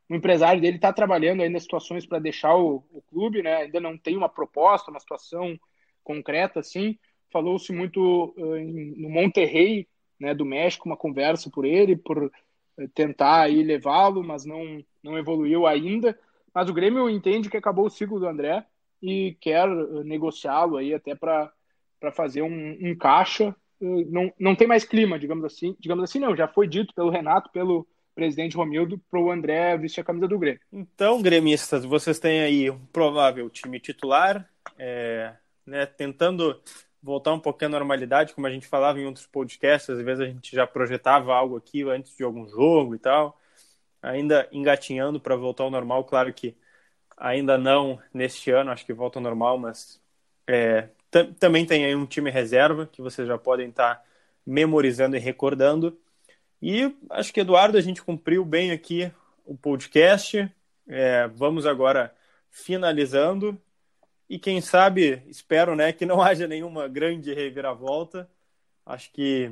o 0.09 0.15
empresário 0.15 0.61
dele 0.61 0.75
está 0.75 0.91
trabalhando 0.91 1.41
ainda 1.41 1.59
situações 1.59 2.05
para 2.05 2.19
deixar 2.19 2.55
o, 2.55 2.83
o, 2.91 3.01
clube, 3.01 3.41
né? 3.41 3.55
Ainda 3.57 3.79
não 3.79 3.97
tem 3.97 4.17
uma 4.17 4.29
proposta, 4.29 4.91
uma 4.91 4.99
situação 4.99 5.57
concreta 6.03 6.59
assim. 6.59 6.97
Falou-se 7.31 7.71
muito 7.71 8.33
uh, 8.37 8.57
em, 8.57 9.01
no 9.01 9.09
Monterrey, 9.09 9.87
né, 10.19 10.33
do 10.33 10.45
México, 10.45 10.87
uma 10.87 10.95
conversa 10.95 11.49
por 11.49 11.65
ele, 11.65 11.95
por 11.95 12.31
tentar 12.93 13.41
aí 13.41 13.63
levá-lo, 13.63 14.23
mas 14.23 14.45
não 14.45 14.83
não 15.03 15.17
evoluiu 15.17 15.67
ainda. 15.67 16.17
Mas 16.53 16.69
o 16.69 16.73
Grêmio 16.73 17.09
entende 17.09 17.49
que 17.49 17.57
acabou 17.57 17.85
o 17.85 17.89
ciclo 17.89 18.19
do 18.19 18.27
André 18.27 18.65
e 19.01 19.37
quer 19.39 19.69
uh, 19.69 20.03
negociá-lo 20.03 20.77
aí 20.77 20.93
até 20.93 21.13
para 21.13 21.51
fazer 22.13 22.41
um, 22.41 22.77
um 22.81 22.95
caixa. 22.95 23.55
não, 23.79 24.33
não 24.39 24.55
tem 24.55 24.67
mais 24.67 24.83
clima, 24.83 25.19
digamos 25.19 25.45
assim. 25.45 25.75
Digamos 25.79 26.03
assim, 26.03 26.19
não. 26.19 26.35
Já 26.35 26.47
foi 26.47 26.67
dito 26.67 26.93
pelo 26.95 27.09
Renato, 27.09 27.51
pelo 27.51 27.87
presidente 28.15 28.55
Romildo 28.55 28.99
para 29.11 29.19
o 29.19 29.29
André 29.29 29.77
vestir 29.77 29.99
a 29.99 30.03
camisa 30.03 30.27
do 30.27 30.39
Grêmio. 30.39 30.61
Então, 30.71 31.21
gremistas, 31.21 31.83
vocês 31.83 32.17
têm 32.17 32.41
aí 32.41 32.69
um 32.69 32.79
provável 32.87 33.49
time 33.49 33.79
titular, 33.79 34.49
é, 34.79 35.33
né, 35.65 35.85
tentando 35.85 36.59
voltar 37.05 37.33
um 37.33 37.39
pouquinho 37.39 37.69
à 37.69 37.71
normalidade, 37.71 38.33
como 38.33 38.47
a 38.47 38.49
gente 38.49 38.65
falava 38.65 38.99
em 38.99 39.05
outros 39.05 39.27
podcasts, 39.27 39.91
às 39.91 40.03
vezes 40.03 40.21
a 40.21 40.25
gente 40.25 40.55
já 40.55 40.65
projetava 40.65 41.35
algo 41.35 41.55
aqui 41.55 41.83
antes 41.83 42.17
de 42.17 42.23
algum 42.23 42.47
jogo 42.47 42.95
e 42.95 42.99
tal, 42.99 43.39
ainda 44.01 44.49
engatinhando 44.51 45.19
para 45.19 45.35
voltar 45.35 45.65
ao 45.65 45.69
normal, 45.69 46.03
claro 46.03 46.33
que 46.33 46.55
ainda 47.15 47.59
não 47.59 47.99
neste 48.11 48.49
ano, 48.49 48.71
acho 48.71 48.83
que 48.83 48.91
volta 48.91 49.19
ao 49.19 49.23
normal, 49.23 49.55
mas 49.59 50.01
é, 50.47 50.89
também 51.39 51.63
tem 51.63 51.85
aí 51.85 51.95
um 51.95 52.07
time 52.07 52.31
reserva 52.31 52.87
que 52.87 53.03
vocês 53.03 53.27
já 53.27 53.37
podem 53.37 53.69
estar 53.69 53.95
tá 53.95 54.03
memorizando 54.43 55.15
e 55.15 55.19
recordando. 55.19 55.95
E 56.59 56.91
acho 57.11 57.31
que, 57.31 57.41
Eduardo, 57.41 57.77
a 57.77 57.81
gente 57.81 58.01
cumpriu 58.01 58.43
bem 58.43 58.71
aqui 58.71 59.11
o 59.45 59.55
podcast. 59.55 60.51
É, 60.87 61.27
vamos 61.27 61.67
agora 61.67 62.13
finalizando. 62.49 63.61
E 64.29 64.39
quem 64.39 64.61
sabe, 64.61 65.21
espero 65.27 65.75
né, 65.75 65.91
que 65.93 66.05
não 66.05 66.21
haja 66.25 66.47
nenhuma 66.47 66.87
grande 66.87 67.33
reviravolta. 67.33 68.29
Acho 68.85 69.11
que 69.11 69.51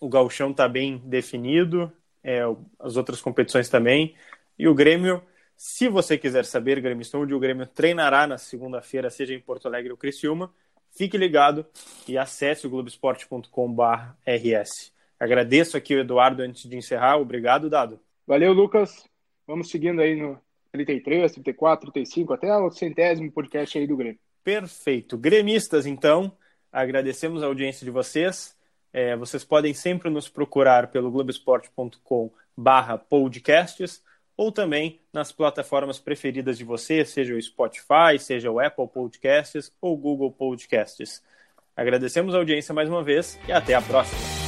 o 0.00 0.08
gauchão 0.08 0.50
está 0.50 0.66
bem 0.68 0.98
definido, 0.98 1.92
é, 2.22 2.42
as 2.78 2.96
outras 2.96 3.20
competições 3.20 3.68
também. 3.68 4.14
E 4.58 4.68
o 4.68 4.74
Grêmio, 4.74 5.22
se 5.56 5.88
você 5.88 6.18
quiser 6.18 6.44
saber, 6.44 6.80
Grêmio 6.80 7.06
onde 7.14 7.34
o 7.34 7.38
Grêmio 7.38 7.66
treinará 7.66 8.26
na 8.26 8.38
segunda-feira, 8.38 9.10
seja 9.10 9.34
em 9.34 9.40
Porto 9.40 9.66
Alegre 9.66 9.90
ou 9.90 9.96
Criciúma, 9.96 10.52
fique 10.90 11.18
ligado 11.18 11.66
e 12.08 12.18
acesse 12.18 12.66
o 12.66 12.70
globesport.com.br/rs. 12.70 14.92
Agradeço 15.18 15.76
aqui 15.76 15.94
o 15.94 16.00
Eduardo 16.00 16.42
antes 16.42 16.68
de 16.68 16.76
encerrar. 16.76 17.18
Obrigado, 17.18 17.68
Dado. 17.68 18.00
Valeu, 18.26 18.54
Lucas. 18.54 19.06
Vamos 19.46 19.70
seguindo 19.70 20.00
aí 20.00 20.16
no 20.16 20.40
33, 20.72 21.32
34, 21.32 21.92
35, 21.92 22.32
até 22.32 22.56
o 22.56 22.70
centésimo 22.70 23.30
podcast 23.32 23.76
aí 23.78 23.86
do 23.86 23.96
Grêmio. 23.96 24.18
Perfeito. 24.42 25.18
Gremistas, 25.18 25.86
então, 25.86 26.32
agradecemos 26.72 27.42
a 27.42 27.46
audiência 27.46 27.84
de 27.84 27.90
vocês. 27.90 28.56
É, 28.92 29.14
vocês 29.16 29.44
podem 29.44 29.72
sempre 29.74 30.10
nos 30.10 30.28
procurar 30.28 30.88
pelo 30.88 31.10
globesport.com 31.10 32.30
barra 32.56 32.98
podcasts 32.98 34.02
ou 34.36 34.50
também 34.50 35.00
nas 35.12 35.30
plataformas 35.30 35.98
preferidas 35.98 36.56
de 36.56 36.64
vocês, 36.64 37.10
seja 37.10 37.34
o 37.34 37.42
Spotify, 37.42 38.18
seja 38.18 38.50
o 38.50 38.58
Apple 38.58 38.88
Podcasts 38.88 39.70
ou 39.80 39.96
Google 39.96 40.32
Podcasts. 40.32 41.22
Agradecemos 41.76 42.34
a 42.34 42.38
audiência 42.38 42.74
mais 42.74 42.88
uma 42.88 43.02
vez 43.02 43.38
e 43.46 43.52
até 43.52 43.74
a 43.74 43.82
próxima. 43.82 44.39